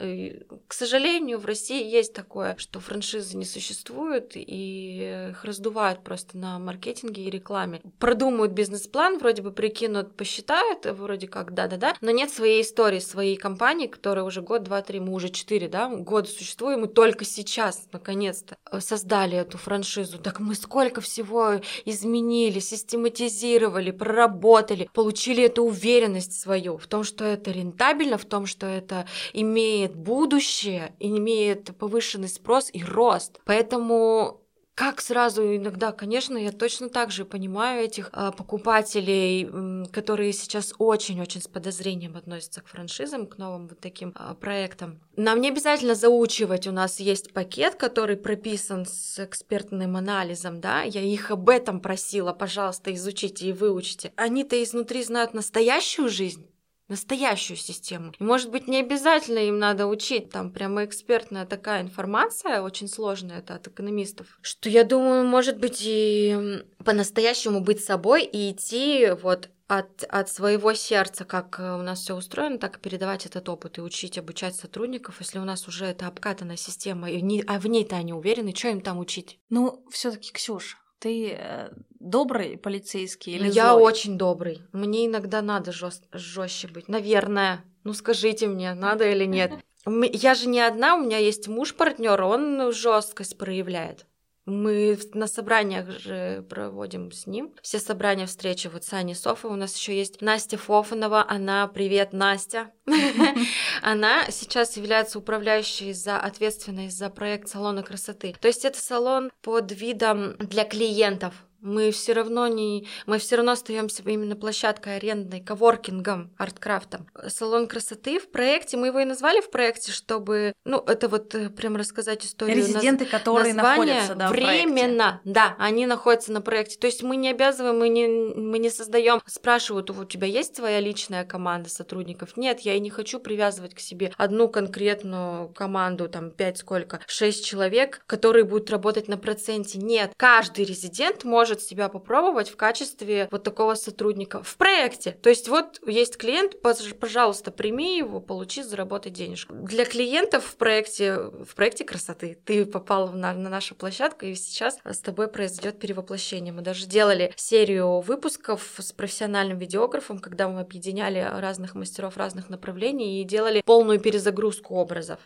[0.68, 6.58] К сожалению, в России есть такое, что франшизы не существуют, и их раздувают просто на
[6.58, 7.80] маркетинге и рекламе.
[7.98, 13.86] Продумают бизнес-план, вроде бы прикинут, посчитают, вроде как да-да-да, но нет своей истории, своей компании,
[13.86, 18.56] которая уже год, два, три, мы уже четыре, да, год существуем, и только сейчас, наконец-то,
[18.80, 20.18] создали эту франшизу.
[20.18, 27.50] Так мы сколько всего изменили, систематизировали, проработали, получили эту уверенность свою в том, что это
[27.50, 33.40] рентабельно, в том, что это имеет будущее, имеет повышенный спрос и рост.
[33.44, 34.42] Поэтому
[34.74, 41.42] как сразу иногда, конечно, я точно так же понимаю этих а, покупателей, которые сейчас очень-очень
[41.42, 45.00] с подозрением относятся к франшизам, к новым вот таким а, проектам.
[45.14, 51.02] Нам не обязательно заучивать, у нас есть пакет, который прописан с экспертным анализом, да, я
[51.02, 54.12] их об этом просила, пожалуйста, изучите и выучите.
[54.16, 56.46] Они-то изнутри знают настоящую жизнь,
[56.92, 58.12] настоящую систему.
[58.18, 63.38] И, может быть, не обязательно им надо учить, там прямо экспертная такая информация, очень сложная
[63.38, 69.48] это от экономистов, что я думаю, может быть, и по-настоящему быть собой и идти вот
[69.68, 73.78] от, от своего сердца, как э, у нас все устроено, так и передавать этот опыт
[73.78, 77.66] и учить, обучать сотрудников, если у нас уже это обкатанная система, и не, а в
[77.66, 79.38] ней-то они уверены, что им там учить?
[79.48, 83.82] Ну, все-таки, Ксюш, ты э, добрый полицейский или Я злой?
[83.82, 84.62] очень добрый.
[84.72, 86.88] Мне иногда надо жестче быть.
[86.88, 87.64] Наверное.
[87.82, 89.52] Ну скажите мне, надо или нет.
[89.84, 94.06] Я же не одна, у меня есть муж-партнер, он жесткость проявляет.
[94.44, 97.54] Мы на собраниях же проводим с ним.
[97.62, 99.50] Все собрания, встречи вот с Аней Софой.
[99.50, 101.24] У нас еще есть Настя Фофанова.
[101.28, 102.72] Она, привет, Настя.
[103.82, 108.34] Она сейчас является управляющей за ответственной за проект салона красоты.
[108.40, 113.52] То есть это салон под видом для клиентов мы все равно не, мы все равно
[113.52, 117.06] остаемся именно площадкой арендной, коворкингом, арткрафтом.
[117.28, 121.48] Салон красоты в проекте, мы его и назвали в проекте, чтобы, ну, это вот э,
[121.48, 122.56] прям рассказать историю.
[122.56, 123.10] Резиденты, наз...
[123.12, 126.78] которые находятся, да, временно, да, они находятся на проекте.
[126.78, 129.22] То есть мы не обязываем, мы не, мы не создаем.
[129.26, 132.36] Спрашивают, у тебя есть твоя личная команда сотрудников?
[132.36, 137.46] Нет, я и не хочу привязывать к себе одну конкретную команду, там, пять сколько, шесть
[137.46, 139.78] человек, которые будут работать на проценте.
[139.78, 145.12] Нет, каждый резидент может может себя попробовать в качестве вот такого сотрудника в проекте.
[145.12, 149.54] То есть вот есть клиент, пожалуйста, прими его, получи, заработай денежку.
[149.54, 154.78] Для клиентов в проекте, в проекте красоты ты попал на, на нашу площадку, и сейчас
[154.84, 156.54] с тобой произойдет перевоплощение.
[156.54, 163.20] Мы даже делали серию выпусков с профессиональным видеографом, когда мы объединяли разных мастеров разных направлений
[163.20, 165.18] и делали полную перезагрузку образов.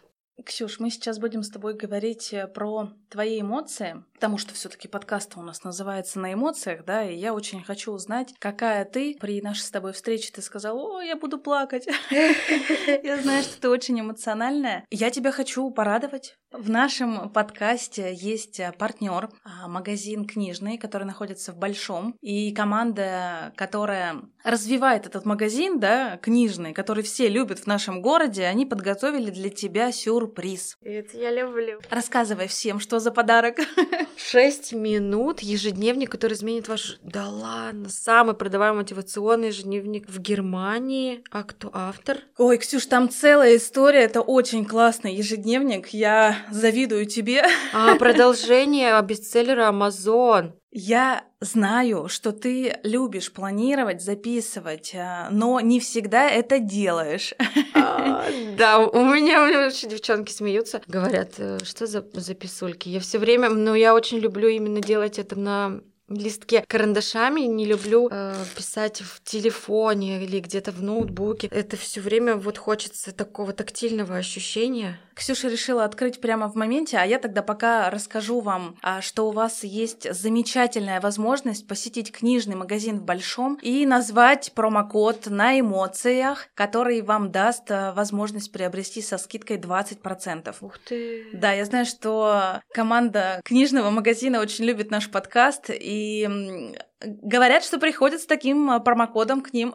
[0.45, 5.33] Ксюш, мы сейчас будем с тобой говорить э, про твои эмоции, потому что все-таки подкаст
[5.37, 9.63] у нас называется на эмоциях, да, и я очень хочу узнать, какая ты при нашей
[9.63, 11.89] с тобой встрече ты сказала, о, я буду плакать.
[12.11, 14.85] Я знаю, что ты очень эмоциональная.
[14.91, 16.37] Я тебя хочу порадовать.
[16.53, 23.53] В нашем подкасте есть э, партнер, а, магазин книжный, который находится в Большом, и команда,
[23.57, 29.51] которая развивает этот магазин, да, книжный, который все любят в нашем городе, они подготовили для
[29.51, 30.77] тебя сюрприз.
[30.83, 31.81] Это я люблю.
[31.91, 33.57] Рассказывай всем, что за подарок.
[34.17, 36.99] Шесть минут ежедневник, который изменит ваш...
[37.03, 41.25] Да ладно, самый продаваемый мотивационный ежедневник в Германии.
[41.33, 42.19] А кто автор?
[42.39, 45.89] Ой, Ксюш, там целая история, это очень классный ежедневник.
[45.89, 47.45] Я завидую тебе.
[47.73, 50.53] А, продолжение бестселлера Amazon.
[50.71, 57.35] Я знаю, что ты любишь планировать, записывать, а, но не всегда это делаешь.
[57.75, 58.25] А,
[58.59, 62.89] да, у меня, у меня вообще девчонки смеются, говорят, «Э, что за записульки.
[62.89, 68.09] Я все время, ну, я очень люблю именно делать это на листке карандашами, не люблю
[68.11, 71.49] э, писать в телефоне или где-то в ноутбуке.
[71.49, 75.01] Это все время вот хочется такого тактильного ощущения.
[75.17, 79.33] Ксюша решила открыть прямо в моменте, а я тогда пока расскажу вам, а, что у
[79.33, 87.01] вас есть замечательная возможность посетить книжный магазин в Большом и назвать промокод на эмоциях, который
[87.01, 90.55] вам даст а, возможность приобрести со скидкой 20%.
[90.61, 91.29] Ух ты!
[91.33, 98.21] Да, я знаю, что команда книжного магазина очень любит наш подкаст, и говорят, что приходят
[98.21, 99.75] с таким а, промокодом к ним.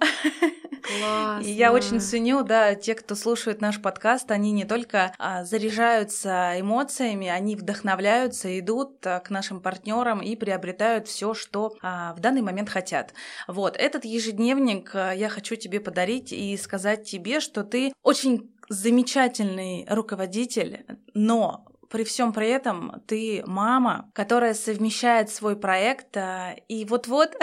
[0.82, 1.42] Классно.
[1.48, 6.60] И я очень ценю, да, те, кто слушает наш подкаст, они не только а, заряжаются
[6.60, 12.42] эмоциями, они вдохновляются, идут а, к нашим партнерам и приобретают все, что а, в данный
[12.42, 13.14] момент хотят.
[13.48, 19.86] Вот, этот ежедневник а, я хочу тебе подарить и сказать тебе, что ты очень замечательный
[19.90, 27.36] руководитель, но при всем при этом ты мама, которая совмещает свой проект а, и вот-вот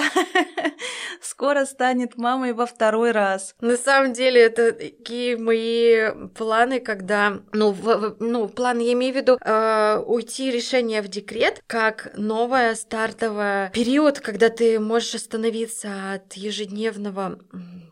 [1.22, 3.54] скоро станет мамой во второй раз.
[3.60, 9.16] На самом деле это такие мои планы, когда, ну, в, ну план я имею в
[9.16, 16.32] виду э, уйти решение в декрет как новая стартовая период, когда ты можешь остановиться от
[16.34, 17.38] ежедневного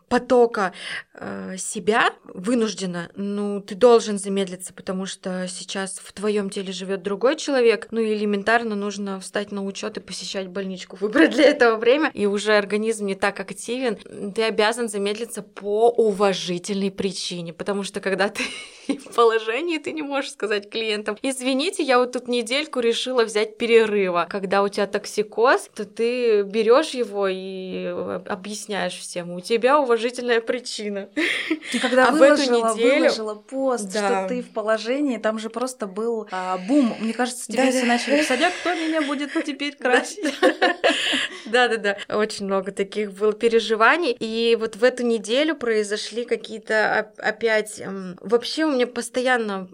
[0.09, 0.73] потока
[1.13, 7.35] э, себя вынуждена, ну, ты должен замедлиться, потому что сейчас в твоем теле живет другой
[7.35, 12.25] человек, ну, элементарно нужно встать на учет и посещать больничку, выбрать для этого время, и
[12.25, 13.97] уже организм не так активен,
[14.33, 18.43] ты обязан замедлиться по уважительной причине, потому что когда ты
[18.87, 24.27] в положении, ты не можешь сказать клиентам, извините, я вот тут недельку решила взять перерыва.
[24.29, 29.96] Когда у тебя токсикоз, то ты берешь его и э, объясняешь всем, у тебя уважительная
[30.45, 31.09] причина.
[31.71, 32.95] Ты когда а выложила, в эту неделю...
[33.01, 34.07] выложила пост, да.
[34.07, 36.95] что ты в положении, там же просто был а, бум.
[36.99, 37.87] Мне кажется, тебе да, все да.
[37.87, 40.33] начали писать, а кто меня будет теперь красить?
[41.45, 44.15] Да-да-да, очень много таких было переживаний.
[44.19, 47.81] И вот в эту неделю произошли какие-то опять...
[48.21, 49.67] Вообще у меня постоянно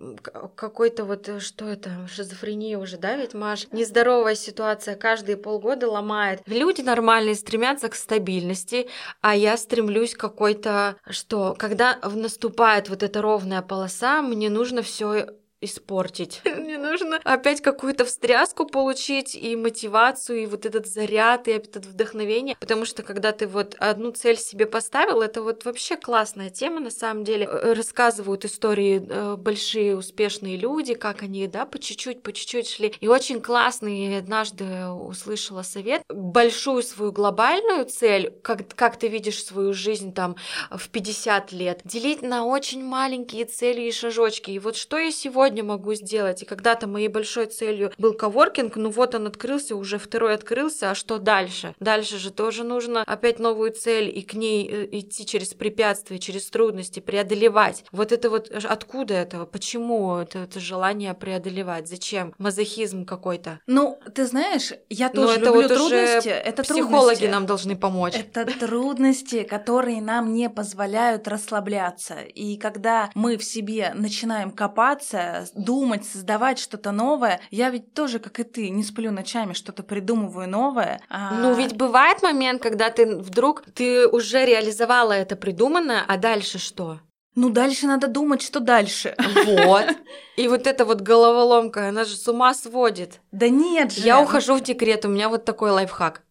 [0.55, 3.67] какой-то вот, э, что это, шизофрения уже, да, ведь, Маш?
[3.71, 6.41] Нездоровая ситуация каждые полгода ломает.
[6.45, 8.87] Люди нормальные стремятся к стабильности,
[9.21, 15.27] а я стремлюсь к какой-то, что когда наступает вот эта ровная полоса, мне нужно все
[15.63, 16.41] испортить.
[16.45, 22.55] Мне нужно опять какую-то встряску получить и мотивацию, и вот этот заряд, и этот вдохновение,
[22.59, 26.91] потому что когда ты вот одну цель себе поставил, это вот вообще классная тема на
[26.91, 27.45] самом деле.
[27.45, 32.93] Э, рассказывают истории э, большие успешные люди, как они, да, по чуть-чуть, по чуть-чуть шли.
[32.99, 39.73] И очень классный однажды услышала совет, большую свою глобальную цель, как, как ты видишь свою
[39.73, 40.35] жизнь там
[40.71, 44.51] в 50 лет, делить на очень маленькие цели и шажочки.
[44.51, 46.41] И вот что я сегодня сегодня могу сделать.
[46.41, 50.95] И когда-то моей большой целью был коворкинг, ну вот он открылся, уже второй открылся, а
[50.95, 51.75] что дальше?
[51.79, 56.49] Дальше же тоже нужно опять новую цель и к ней э, идти через препятствия, через
[56.49, 57.85] трудности, преодолевать.
[57.91, 59.45] Вот это вот откуда это?
[59.45, 61.87] Почему это, это желание преодолевать?
[61.87, 62.33] Зачем?
[62.39, 63.59] Мазохизм какой-то.
[63.67, 66.29] Ну, ты знаешь, я тоже Но это люблю вот трудности.
[66.29, 67.25] Это психологи трудности.
[67.25, 68.15] нам должны помочь.
[68.15, 72.15] Это трудности, которые нам не позволяют расслабляться.
[72.21, 77.41] И когда мы в себе начинаем копаться, думать, создавать что-то новое.
[77.51, 81.01] Я ведь тоже, как и ты, не сплю ночами, что-то придумываю новое.
[81.09, 81.33] А...
[81.33, 86.99] Ну, ведь бывает момент, когда ты вдруг, ты уже реализовала это придуманное, а дальше что?
[87.35, 89.15] Ну, дальше надо думать, что дальше.
[89.45, 89.85] Вот.
[90.35, 93.21] И вот эта вот головоломка, она же с ума сводит.
[93.31, 94.01] Да нет же.
[94.01, 96.21] Я ухожу в декрет, у меня вот такой лайфхак.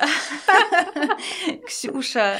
[1.66, 2.38] Ксюша,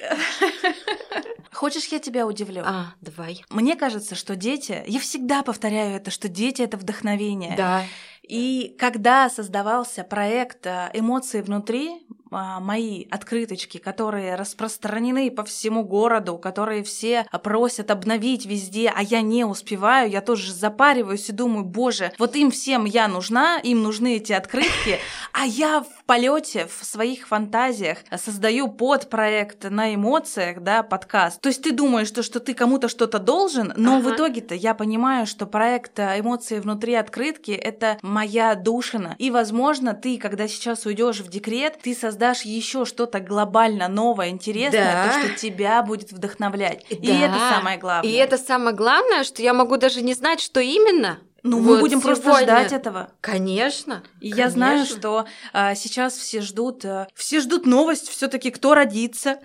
[1.52, 2.62] Хочешь, я тебя удивлю?
[2.64, 3.44] А, давай.
[3.50, 7.56] Мне кажется, что дети, я всегда повторяю это, что дети это вдохновение.
[7.56, 7.84] Да.
[8.30, 16.38] И когда создавался проект э, «Эмоции внутри», а, мои открыточки, которые распространены по всему городу,
[16.38, 22.12] которые все просят обновить везде, а я не успеваю, я тоже запариваюсь и думаю, боже,
[22.18, 25.00] вот им всем я нужна, им нужны эти открытки,
[25.32, 31.40] а я в полете, в своих фантазиях создаю подпроект на эмоциях, да, подкаст.
[31.40, 34.08] То есть ты думаешь, что, что ты кому-то что-то должен, но ага.
[34.08, 38.19] в итоге-то я понимаю, что проект «Эмоции внутри открытки»— это моя
[38.56, 39.16] душина.
[39.18, 44.92] И, возможно, ты, когда сейчас уйдешь в декрет, ты создашь еще что-то глобально новое, интересное,
[44.92, 45.12] да.
[45.12, 46.84] то, что тебя будет вдохновлять.
[46.90, 46.96] Да.
[46.96, 48.10] И это самое главное.
[48.10, 51.80] И это самое главное, что я могу даже не знать, что именно, Ну, Вот мы
[51.80, 53.10] будем просто сегодня- ждать этого.
[53.20, 54.02] Конечно.
[54.20, 54.96] И я знаю, конечно.
[54.98, 59.38] что а, сейчас все ждут, а, все ждут новость все-таки, кто родится.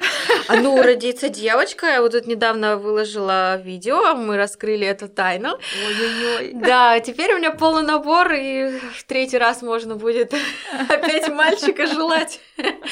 [0.47, 1.87] А ну, родится девочка.
[1.87, 5.51] Я вот тут недавно выложила видео, мы раскрыли эту тайну.
[5.53, 6.51] Ой-ой-ой.
[6.55, 10.33] Да, теперь у меня полный набор, и в третий раз можно будет
[10.89, 12.39] опять мальчика желать.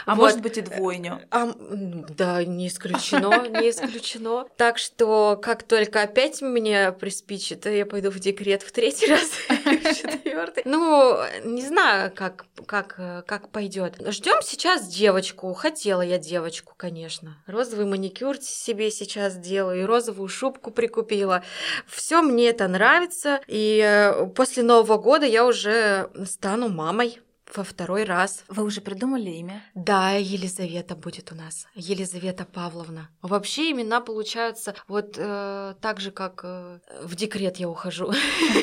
[0.05, 0.23] А Вот.
[0.23, 1.21] может быть и двойню.
[1.31, 4.45] А, да, не исключено, не исключено.
[4.57, 9.95] Так что, как только опять мне приспичит, я пойду в декрет в третий раз, в
[9.95, 10.63] четвертый.
[10.65, 13.95] Ну, не знаю, как, как, как пойдет.
[14.07, 15.53] Ждем сейчас девочку.
[15.53, 17.37] Хотела я девочку, конечно.
[17.47, 21.43] Розовый маникюр себе сейчас делаю, и розовую шубку прикупила.
[21.87, 23.41] Все мне это нравится.
[23.47, 27.19] И э, после Нового года я уже стану мамой
[27.55, 28.43] во второй раз.
[28.47, 29.63] Вы уже придумали имя?
[29.75, 31.67] Да, Елизавета будет у нас.
[31.75, 33.09] Елизавета Павловна.
[33.21, 38.11] Вообще имена получаются вот э, так же, как э, в декрет я ухожу.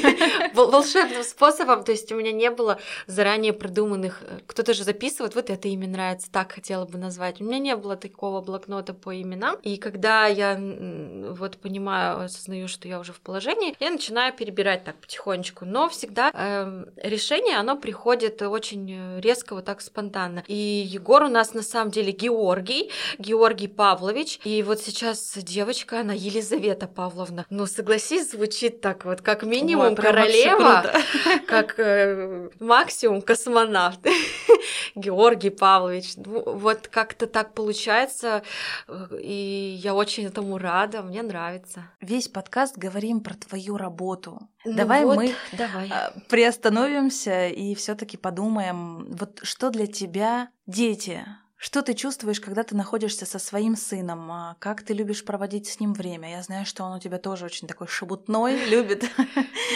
[0.55, 1.85] Вол- Волшебным способом.
[1.85, 4.23] То есть у меня не было заранее придуманных...
[4.23, 7.41] э, Кто-то же записывает, вот это имя нравится, так хотела бы назвать.
[7.41, 9.57] У меня не было такого блокнота по именам.
[9.63, 14.97] И когда я вот понимаю, осознаю, что я уже в положении, я начинаю перебирать так
[14.97, 15.65] потихонечку.
[15.65, 20.45] Но всегда эм, решение, оно приходит очень э, резко, вот так спонтанно.
[20.47, 24.41] И Егор у нас на самом деле Георгий, Георгий Павлович.
[24.45, 27.47] И вот сейчас девочка, она Елизавета Павловна.
[27.51, 30.85] Ну, согласись, звучит так вот, как минимум Ой, королева,
[31.47, 34.01] как э, максимум космонавт.
[34.95, 36.15] Георгий Павлович.
[36.17, 38.43] Ну, Вот как-то так получается,
[38.89, 41.85] э, и я очень этому рада, мне нравится.
[42.01, 44.49] Весь подкаст говорим про твою работу.
[44.65, 45.89] Ну Давай вот, мы Давай.
[45.91, 51.25] а, приостановимся и все-таки подумаем, вот что для тебя дети?
[51.63, 54.33] Что ты чувствуешь, когда ты находишься со своим сыном?
[54.33, 56.31] А Как ты любишь проводить с ним время?
[56.31, 59.05] Я знаю, что он у тебя тоже очень такой шебутной, любит.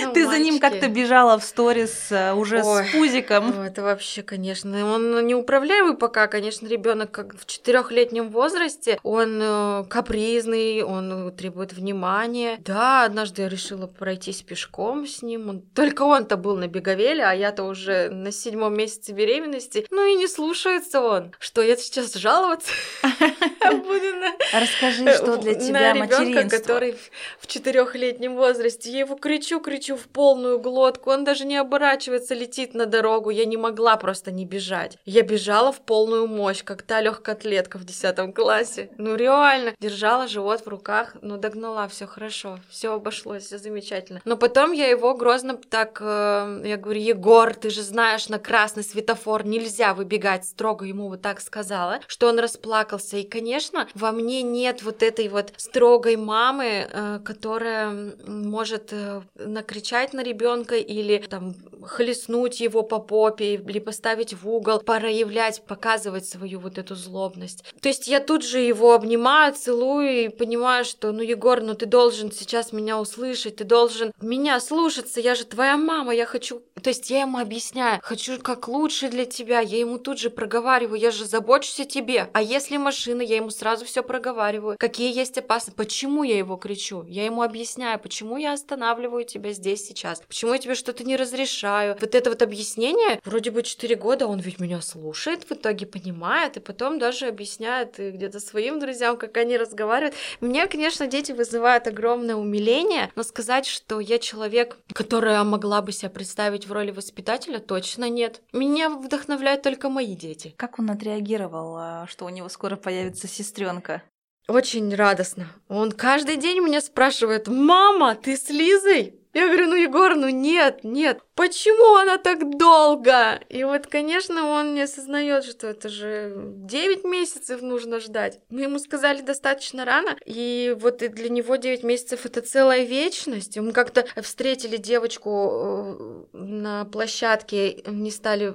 [0.02, 3.60] Ну, Ты за ним как-то бежала в сторис а, уже с пузиком.
[3.60, 10.82] Это вообще, конечно, он неуправляемый пока, конечно, ребенок как в четырехлетнем возрасте, он э, капризный,
[10.82, 12.56] он э, требует внимания.
[12.60, 17.64] Да, однажды я решила пройтись пешком с ним, только он-то был на беговеле, а я-то
[17.64, 21.34] уже на седьмом месяце беременности, ну и не слушается он.
[21.38, 22.70] Что я сейчас жаловаться
[23.02, 26.58] буду на Расскажи, что для Э, на тебя ребенка, материнство.
[26.58, 26.92] который
[27.40, 28.90] в- четырехлетнем возрасте.
[28.90, 31.10] Я его кричу, кричу в полную глотку.
[31.10, 33.30] Он даже не оборачивается, летит на дорогу.
[33.30, 34.98] Я не могла просто не бежать.
[35.04, 38.90] Я бежала в полную мощь, как та легкоатлетка в десятом классе.
[38.98, 39.72] Ну реально.
[39.80, 44.20] Держала живот в руках, ну догнала, все хорошо, все обошлось, все замечательно.
[44.24, 48.82] Но потом я его грозно так, э, я говорю, Егор, ты же знаешь, на красный
[48.82, 53.16] светофор нельзя выбегать, строго ему вот так сказала, что он расплакался.
[53.16, 60.12] И, конечно, во мне нет вот этой вот строгой мамы, э, которая может э, накричать
[60.12, 66.60] на ребенка или там хлестнуть его по попе или поставить в угол, проявлять, показывать свою
[66.60, 67.64] вот эту злобность.
[67.80, 71.86] То есть я тут же его обнимаю, целую и понимаю, что, ну, Егор, ну ты
[71.86, 76.62] должен сейчас меня услышать, ты должен меня слушаться, я же твоя мама, я хочу...
[76.82, 81.00] То есть я ему объясняю, хочу как лучше для тебя, я ему тут же проговариваю,
[81.00, 82.30] я же забочусь о тебе.
[82.32, 87.04] А если машина, я ему сразу все проговариваю, какие есть опасности, почему я его кричу,
[87.08, 91.96] я ему объясняю, почему я останавливаю тебя здесь сейчас, почему я тебе что-то не разрешаю.
[92.00, 96.56] Вот это вот объяснение, вроде бы 4 года, он ведь меня слушает, в итоге понимает,
[96.56, 100.14] и потом даже объясняет где-то своим друзьям, как они разговаривают.
[100.40, 106.10] Мне, конечно, дети вызывают огромное умиление, но сказать, что я человек, которая могла бы себя
[106.10, 108.40] представить в роли воспитателя, точно нет.
[108.52, 110.54] Меня вдохновляют только мои дети.
[110.56, 111.43] Как он отреагировал,
[111.76, 114.02] а, что у него скоро появится сестренка?
[114.46, 115.48] Очень радостно.
[115.68, 119.18] Он каждый день меня спрашивает, мама, ты с Лизой?
[119.34, 121.20] Я говорю, ну, Егор, ну нет, нет.
[121.34, 123.40] Почему она так долго?
[123.48, 128.40] И вот, конечно, он не осознает, что это же 9 месяцев нужно ждать.
[128.48, 133.58] Мы ему сказали достаточно рано, и вот и для него 9 месяцев это целая вечность.
[133.58, 138.52] Мы как-то встретили девочку э, на площадке, не стали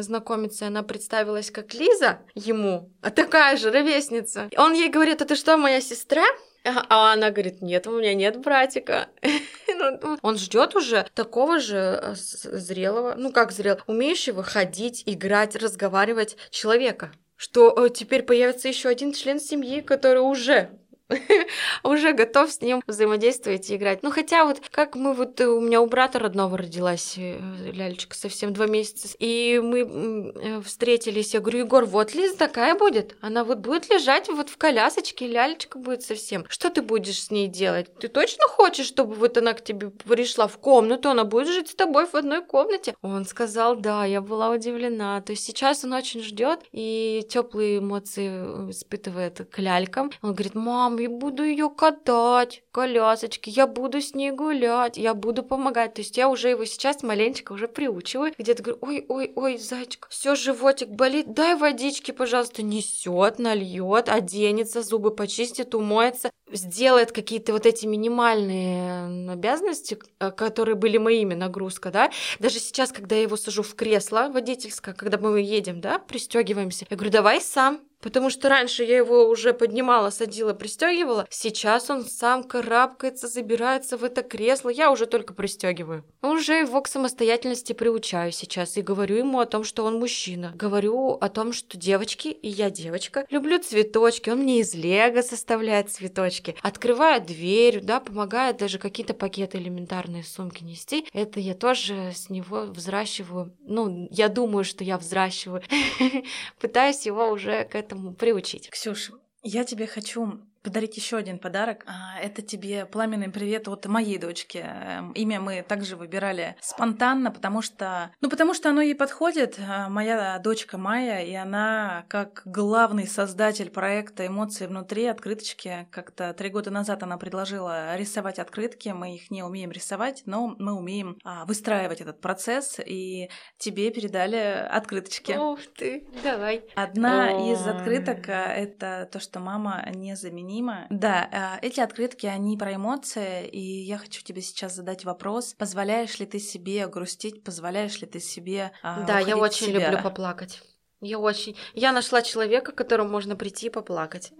[0.00, 4.48] знакомиться, она представилась как Лиза ему, а такая же ровесница.
[4.56, 6.24] Он ей говорит, а ты что, моя сестра?
[6.88, 9.08] А она говорит, нет, у меня нет братика.
[9.76, 16.36] Ну, Он ждет уже такого же э, зрелого, ну как зрелого, умеющего ходить, играть, разговаривать
[16.50, 17.12] человека.
[17.36, 20.70] Что э, теперь появится еще один член семьи, который уже
[21.82, 24.02] уже готов с ним взаимодействовать и играть.
[24.02, 27.38] Ну, хотя вот как мы вот, у меня у брата родного родилась э,
[27.72, 33.16] лялечка совсем два месяца, и мы э, встретились, я говорю, Егор, вот Лиза такая будет,
[33.20, 36.44] она вот будет лежать вот в колясочке, лялечка будет совсем.
[36.48, 37.94] Что ты будешь с ней делать?
[37.98, 41.74] Ты точно хочешь, чтобы вот она к тебе пришла в комнату, она будет жить с
[41.74, 42.94] тобой в одной комнате?
[43.02, 45.20] Он сказал, да, я была удивлена.
[45.20, 50.10] То есть сейчас он очень ждет и теплые эмоции испытывает к лялькам.
[50.22, 55.42] Он говорит, мам, я буду ее катать, колясочки, я буду с ней гулять, я буду
[55.42, 55.94] помогать.
[55.94, 58.32] То есть я уже его сейчас маленечко уже приучиваю.
[58.38, 64.82] Где-то говорю, ой, ой, ой, зайчик, все животик болит, дай водички, пожалуйста, несет, нальет, оденется,
[64.82, 72.10] зубы почистит, умоется, сделает какие-то вот эти минимальные обязанности, э, которые были моими нагрузка, да.
[72.38, 76.96] Даже сейчас, когда я его сажу в кресло водительское, когда мы едем, да, пристегиваемся, я
[76.96, 81.26] говорю, давай сам, Потому что раньше я его уже поднимала, садила, пристегивала.
[81.30, 84.68] Сейчас он сам карабкается, забирается в это кресло.
[84.68, 86.04] Я уже только пристегиваю.
[86.20, 90.52] Уже его к самостоятельности приучаю сейчас и говорю ему о том, что он мужчина.
[90.54, 94.28] Говорю о том, что девочки, и я девочка, люблю цветочки.
[94.28, 96.56] Он мне из лего составляет цветочки.
[96.60, 101.06] Открывает дверь, да, помогает даже какие-то пакеты элементарные сумки нести.
[101.14, 103.56] Это я тоже с него взращиваю.
[103.60, 105.62] Ну, я думаю, что я взращиваю.
[106.60, 108.70] Пытаюсь его уже к этому этому приучить.
[108.70, 111.84] Ксюш, я тебе хочу подарить еще один подарок.
[111.86, 114.64] А, это тебе пламенный привет от моей дочки.
[114.64, 119.58] Эм, имя мы также выбирали спонтанно, потому что, ну, потому что оно ей подходит.
[119.60, 125.86] А, моя дочка Майя, и она как главный создатель проекта «Эмоции внутри» открыточки.
[125.90, 128.88] Как-то три года назад она предложила рисовать открытки.
[128.88, 134.66] Мы их не умеем рисовать, но мы умеем а, выстраивать этот процесс, и тебе передали
[134.70, 135.32] открыточки.
[135.32, 136.64] Ух ты, давай.
[136.74, 140.86] Одна из открыток— это то, что мама не заменила незаменима.
[140.90, 145.54] Да, э, эти открытки, они про эмоции, и я хочу тебе сейчас задать вопрос.
[145.54, 150.62] Позволяешь ли ты себе грустить, позволяешь ли ты себе а, Да, я очень люблю поплакать.
[151.04, 151.56] Я очень...
[151.74, 154.32] Я нашла человека, к которому можно прийти и поплакать.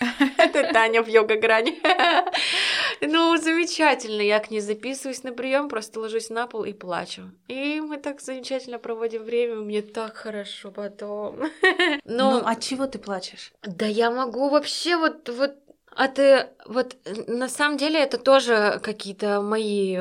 [0.38, 1.80] Это Таня в йога-грани.
[3.00, 4.22] Ну, замечательно.
[4.22, 7.30] Я к ней записываюсь на прием, просто ложусь на пол и плачу.
[7.46, 11.38] И мы так замечательно проводим время, мне так хорошо потом.
[12.04, 13.52] Ну, а чего ты плачешь?
[13.62, 15.54] Да я могу вообще вот, вот
[15.94, 16.96] а ты вот
[17.26, 19.98] на самом деле это тоже какие-то мои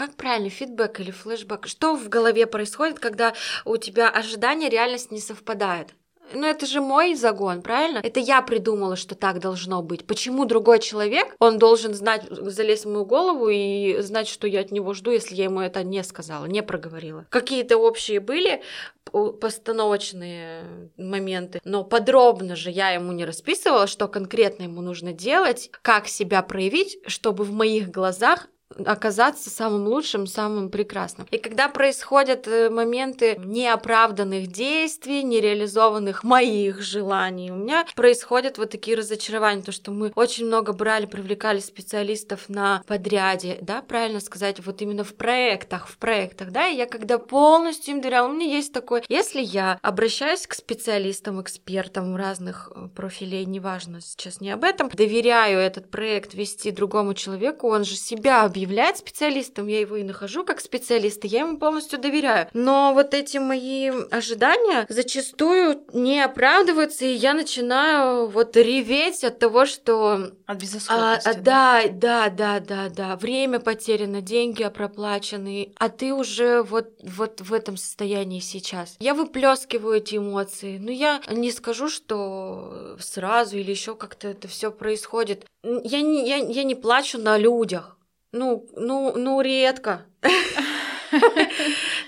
[0.00, 1.66] как правильно, фидбэк или флешбэк?
[1.66, 3.34] Что в голове происходит, когда
[3.66, 5.88] у тебя ожидания реальность не совпадает?
[6.32, 8.00] Ну, это же мой загон, правильно?
[8.02, 10.06] Это я придумала, что так должно быть.
[10.06, 14.70] Почему другой человек, он должен знать, залезть в мою голову и знать, что я от
[14.70, 17.26] него жду, если я ему это не сказала, не проговорила.
[17.28, 18.62] Какие-то общие были
[19.04, 26.08] постановочные моменты, но подробно же я ему не расписывала, что конкретно ему нужно делать, как
[26.08, 28.48] себя проявить, чтобы в моих глазах
[28.84, 31.26] оказаться самым лучшим, самым прекрасным.
[31.30, 38.96] И когда происходят э, моменты неоправданных действий, нереализованных моих желаний, у меня происходят вот такие
[38.96, 44.80] разочарования, то, что мы очень много брали, привлекали специалистов на подряде, да, правильно сказать, вот
[44.82, 48.72] именно в проектах, в проектах, да, и я когда полностью им доверяла, у меня есть
[48.72, 54.88] такое, если я обращаюсь к специалистам, экспертам разных э, профилей, неважно, сейчас не об этом,
[54.90, 60.02] доверяю этот проект вести другому человеку, он же себя объявляет объявляет специалистом, я его и
[60.02, 62.48] нахожу как специалиста, я ему полностью доверяю.
[62.52, 69.64] Но вот эти мои ожидания зачастую не оправдываются, и я начинаю вот реветь от того,
[69.64, 70.32] что...
[70.46, 71.28] От безысходности.
[71.28, 73.16] А, да, да, да, да, да.
[73.16, 78.96] Время потеряно, деньги проплачены, а ты уже вот, вот в этом состоянии сейчас.
[79.00, 84.70] Я выплескиваю эти эмоции, но я не скажу, что сразу или еще как-то это все
[84.70, 85.46] происходит.
[85.62, 87.96] Я не, я, я не плачу на людях.
[88.32, 90.06] Ну, ну, ну, редко.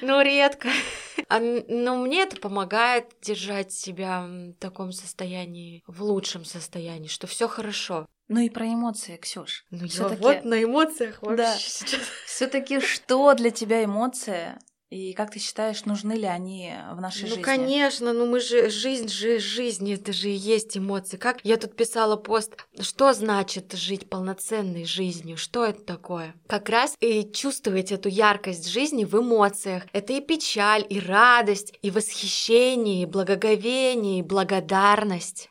[0.00, 0.68] Ну, редко.
[1.28, 7.46] А, но мне это помогает держать себя в таком состоянии, в лучшем состоянии, что все
[7.46, 8.06] хорошо.
[8.28, 9.64] Ну и про эмоции, Ксюш.
[9.70, 11.56] Ну я вот на эмоциях вообще да.
[11.56, 12.00] сейчас.
[12.26, 14.58] Все-таки что для тебя эмоция?
[14.92, 17.40] И как ты считаешь, нужны ли они в нашей ну, жизни?
[17.40, 21.16] Ну, конечно, ну мы же, жизнь же, жизнь, это же и есть эмоции.
[21.16, 26.34] Как я тут писала пост, что значит жить полноценной жизнью, что это такое?
[26.46, 29.84] Как раз и чувствовать эту яркость жизни в эмоциях.
[29.94, 35.48] Это и печаль, и радость, и восхищение, и благоговение, и благодарность.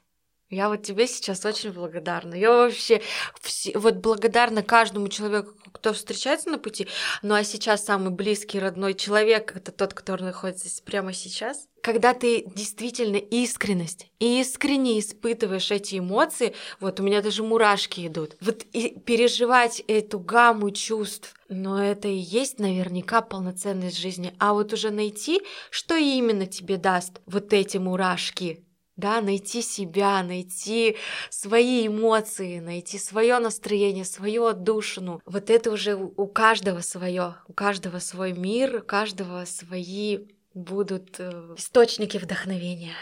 [0.51, 2.35] Я вот тебе сейчас очень благодарна.
[2.35, 3.01] Я вообще
[3.39, 6.87] все, вот благодарна каждому человеку, кто встречается на пути.
[7.23, 11.67] Ну а сейчас самый близкий, родной человек это тот, который находится прямо сейчас.
[11.81, 18.37] Когда ты действительно искренность, искренне испытываешь эти эмоции, вот у меня даже мурашки идут.
[18.41, 24.35] Вот и переживать эту гамму чувств, но это и есть наверняка полноценность жизни.
[24.37, 28.63] А вот уже найти, что именно тебе даст вот эти мурашки,
[29.01, 30.95] да, найти себя, найти
[31.29, 35.21] свои эмоции, найти свое настроение, свою отдушину.
[35.25, 40.19] Вот это уже у каждого свое, у каждого свой мир, у каждого свои
[40.53, 42.93] будут э, источники вдохновения.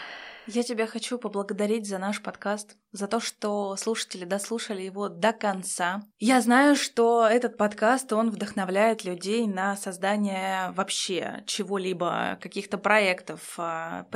[0.46, 6.02] Я тебя хочу поблагодарить за наш подкаст за то, что слушатели дослушали его до конца.
[6.18, 13.54] Я знаю, что этот подкаст, он вдохновляет людей на создание вообще чего-либо, каких-то проектов.
[13.58, 14.06] А,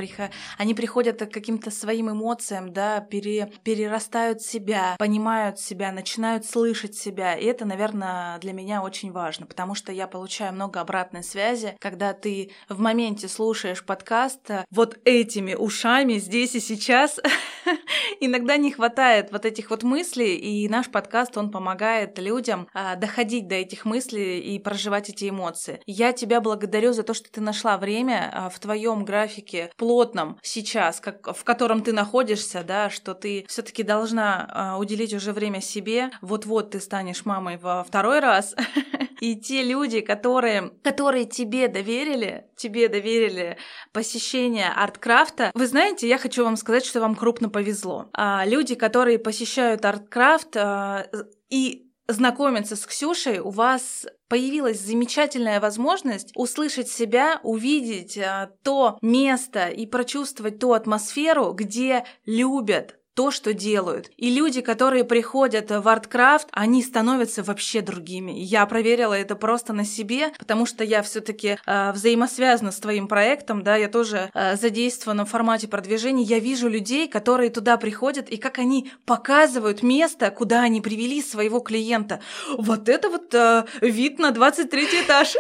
[0.59, 3.53] они приходят к каким-то своим эмоциям, да, пере...
[3.63, 7.37] перерастают себя, понимают себя, начинают слышать себя.
[7.37, 12.13] И это, наверное, для меня очень важно, потому что я получаю много обратной связи, когда
[12.13, 17.21] ты в моменте слушаешь подкаст а, вот этими ушами здесь и сейчас.
[18.21, 23.47] Иногда не хватает вот этих вот мыслей, и наш подкаст, он помогает людям а, доходить
[23.47, 25.81] до этих мыслей и проживать эти эмоции.
[25.87, 31.01] Я тебя благодарю за то, что ты нашла время а, в твоем графике плотном сейчас,
[31.01, 36.11] как, в котором ты находишься, да, что ты все-таки должна а, уделить уже время себе.
[36.23, 38.57] Вот-вот ты станешь мамой во второй раз.
[39.21, 43.57] И те люди, которые, которые тебе доверили, тебе доверили
[43.93, 48.09] посещение арткрафта, вы знаете, я хочу вам сказать, что вам крупно повезло.
[48.13, 51.07] А, люди, которые посещают арткрафт а,
[51.51, 59.69] и знакомятся с Ксюшей, у вас появилась замечательная возможность услышать себя, увидеть а, то место
[59.69, 64.11] и прочувствовать ту атмосферу, где любят, то, что делают.
[64.17, 68.33] И люди, которые приходят в арткрафт, они становятся вообще другими.
[68.33, 73.63] Я проверила это просто на себе, потому что я все-таки э, взаимосвязана с твоим проектом,
[73.63, 76.25] да, я тоже э, задействована в формате продвижения.
[76.25, 81.61] Я вижу людей, которые туда приходят, и как они показывают место, куда они привели своего
[81.61, 82.21] клиента.
[82.59, 85.35] Вот это вот э, вид на 23 этаж.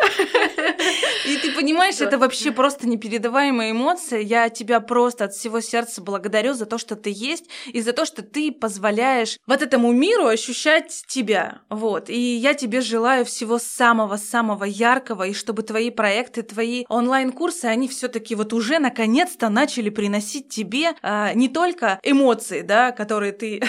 [1.27, 4.21] И ты понимаешь, это вообще просто непередаваемая эмоция.
[4.21, 8.05] Я тебя просто от всего сердца благодарю за то, что ты есть, и за то,
[8.05, 11.61] что ты позволяешь вот этому миру ощущать тебя.
[11.69, 12.11] Вот.
[12.11, 18.09] И я тебе желаю всего самого-самого яркого, и чтобы твои проекты, твои онлайн-курсы, они все
[18.09, 23.63] таки вот уже наконец-то начали приносить тебе а, не только эмоции, да, которые ты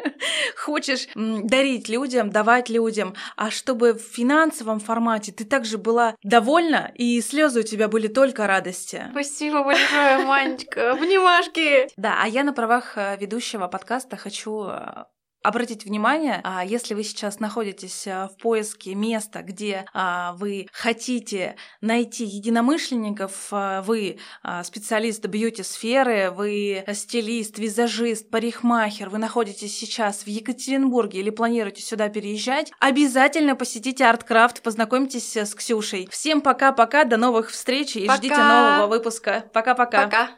[0.56, 7.20] хочешь дарить людям, давать людям, а чтобы в финансовом формате ты также была довольна, и
[7.20, 9.04] слезы у тебя были только радости.
[9.10, 10.92] Спасибо большое, Манечка.
[10.92, 11.88] Обнимашки.
[11.96, 15.04] Да, а я на правах э, ведущего подкаста хочу э,
[15.42, 21.56] обратить внимание, а, если вы сейчас находитесь а, в поиске места, где а, вы хотите
[21.82, 23.52] найти единомышленников,
[23.84, 24.18] вы
[24.64, 32.72] специалист бьюти-сферы, вы стилист, визажист, парикмахер, вы находитесь сейчас в Екатеринбурге или планируете сюда переезжать,
[32.80, 36.08] обязательно посетите Арткрафт, познакомьтесь с Ксюшей.
[36.10, 38.16] Всем пока-пока, до новых встреч и пока.
[38.16, 39.44] ждите нового выпуска.
[39.52, 40.04] Пока-пока.
[40.04, 40.30] Пока.